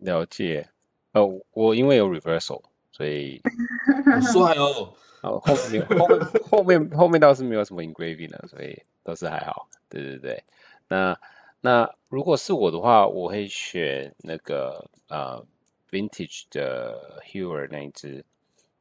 [0.00, 0.68] 了解。
[1.16, 2.62] 呃，我因为有 reversal，
[2.92, 3.40] 所以
[4.04, 4.92] 很帅哦。
[5.22, 9.66] 哦，后面后面后面后面倒是没有什么 engraving 了，所以倒是还好。
[9.88, 10.44] 对对对，
[10.88, 11.18] 那
[11.62, 15.42] 那如果是我的话，我会选那个呃
[15.90, 18.22] vintage 的 Heuer 那一只。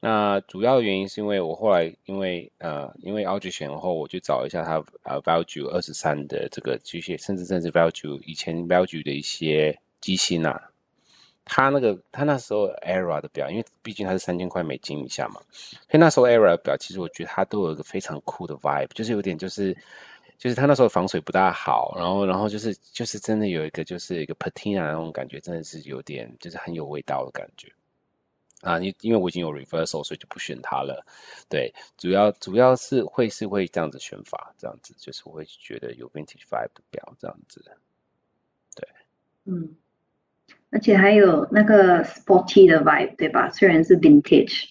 [0.02, 10.70] 那主要的原因是因为我后来因为呃因为 Audrey 选后，我去找一下它呃 Valjoux 二十三的这个机械，甚至甚至 Valjoux 以前 Valjoux 的一些机芯啊。
[11.46, 19.72] 他那个，他那时候 Era 的表，因为毕竟它是三千块美金以下嘛，所以那时候 Era 的表，其实我觉得它都有一个非常酷的 vibe，就是有点就是，
[20.40, 27.72] 就是它那时候防水不大好，然后然后就是就是真的有一个就是一个 patina 那种感觉，真的是有点就是很有味道的感觉
[28.62, 28.80] 啊。
[28.80, 31.06] 因因为我已经有 reversal，所以就不选它了。
[31.48, 37.64] 对，主要主要是会是会这样子选法，这样子就是我会觉得有 vintage vibe 的表这样子。
[38.76, 38.90] 对，
[39.46, 39.76] 嗯。
[40.76, 43.50] 而且还有那个 sporty 的 vibe，对吧？
[43.50, 44.66] 虽然是 vintage，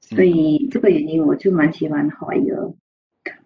[0.00, 2.74] 所以这个原因我就蛮喜欢 Heuer。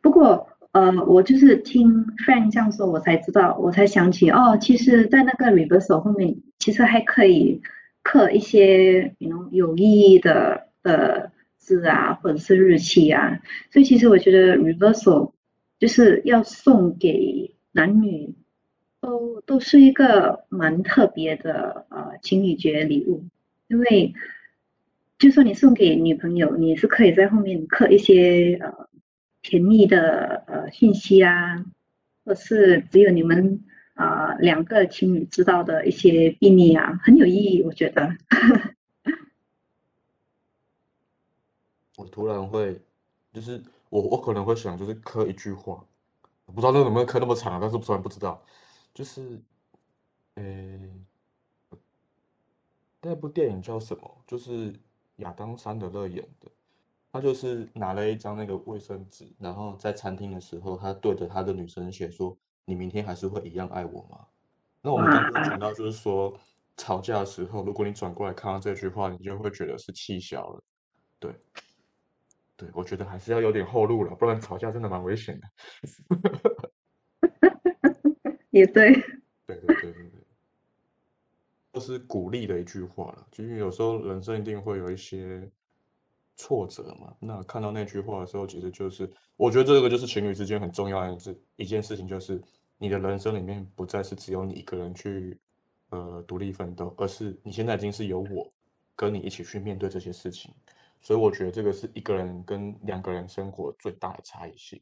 [0.01, 7.61] 不过，呃，我就是听 Frank 这样说，我才知道，我才想起哦，其实，在那个 reversal 后面，其实还可以
[8.05, 13.41] 刻一些，you know, 有意义的的字啊，或者是日期啊。
[13.73, 15.33] 所以，其实我觉得 reversal
[15.81, 18.33] 就是要送给男女。
[19.05, 23.23] 都都是一个蛮特别的呃情侣节礼物，
[23.69, 24.15] 因为
[25.19, 28.89] 就算你送给女朋友，你是可以在后面刻一些呃
[29.43, 31.63] 甜蜜的呃信息啊，
[32.25, 38.17] 或是只有你们啊、呃、两个情侣知道的一些秘密啊，很有意义，我觉得。
[41.99, 42.81] 我突然会，
[43.35, 45.85] 就是我我可能会想，就是刻一句话，
[46.47, 48.43] 不知道那能不能刻那么长，但是突然不知道。
[48.95, 49.43] 就是，
[50.37, 50.45] 呃、
[53.03, 54.23] 那部电影叫什么？
[54.27, 54.73] 就是
[55.17, 56.51] 亚当·山德勒演的。
[57.13, 62.37] 他就是拿了一张那个卫生纸，然后在餐厅的时候，他对着他的女生写说
[62.67, 64.27] ：“你明天还是会一样爱我吗？”
[64.83, 66.37] 那我们刚刚讲到，就是说
[66.77, 70.65] 吵架的时候，如果你转过来看到这句话，你就会觉得是气消了。
[71.21, 71.33] 对，
[72.57, 76.64] 对，我觉得还是要有点后路了，不然吵架真的蛮危险的。
[78.55, 78.93] 也对，
[79.47, 80.11] 对对对对对，
[81.73, 83.27] 这是鼓励的一句话了。
[83.33, 85.51] 就是有时候人生一定会有一些
[86.37, 92.41] 挫折嘛，那看到那句话的时候，其实就是我觉得这个就是情侣之间很重要的一件事情，就是
[92.79, 95.37] 你的人生里面不再是只有你一个人去
[95.89, 98.53] 呃独立奋斗，而是你现在已经是有我
[98.95, 100.55] 跟你一起去面对这些事情。
[101.01, 104.81] 所以我觉得这个是一个人跟两个人生活最大的差异性。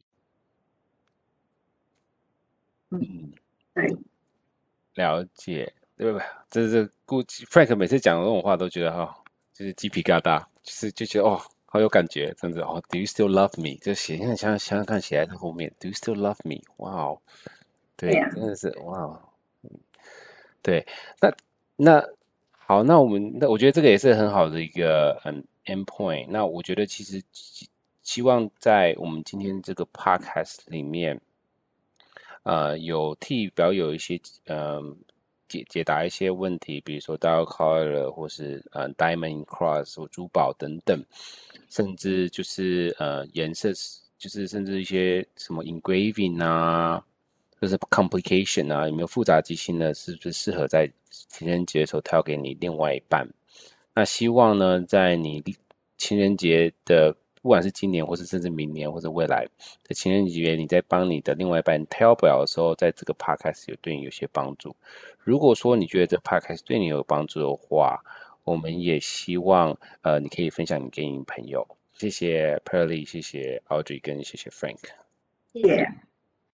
[2.91, 3.33] 嗯。
[3.73, 3.87] 对，
[4.95, 6.21] 了解，对吧？
[6.49, 9.15] 这是估计 Frank 每次讲的这种话，都觉得哈、哦，
[9.51, 12.81] 就是鸡皮疙瘩，就是就觉得哦，好有感觉，真的哦。
[12.89, 13.79] Do you still love me？
[13.81, 16.61] 就写，现在想想想看，写在他后面，Do you still love me？
[16.77, 17.19] 哇哦，
[17.97, 19.19] 对，真的是哇哦。
[20.61, 20.85] 对，
[21.19, 21.33] 那
[21.75, 22.07] 那
[22.51, 26.27] 好，那我们那我觉得这个也是很好的一个嗯 end point。
[26.29, 27.21] 那我觉得其实
[28.03, 31.19] 希望在我们今天这个 podcast 里面。
[32.43, 34.81] 呃，有替表友一些呃
[35.47, 41.03] 解解答一些问题，比如说 Dial Collar 或是呃 Diamond Cross 或珠宝等等，
[41.69, 43.71] 甚至就是呃颜色，
[44.17, 47.03] 就是甚至一些什么 Engraving 啊，
[47.61, 49.93] 就是 Complication 啊，有没有复杂机芯呢？
[49.93, 53.27] 是不是适合在情人节的时候挑给你另外一半？
[53.93, 55.43] 那希望呢，在你
[55.97, 57.15] 情人节的。
[57.43, 59.45] 不管是今年，或是甚至明年，或者未来
[59.83, 64.73] 的情人节，你在帮你的另外一半 tell 表的时候，在这个 podcast 有对你有些帮助。
[65.19, 68.01] 如果说你觉得这 podcast 对你有帮助的话，
[68.45, 71.67] 我们也希望呃你可以分享你给你朋友。
[71.93, 74.79] 谢谢 Pearly，谢谢 Audrey，跟谢谢 Frank。
[75.51, 76.12] 谢谢。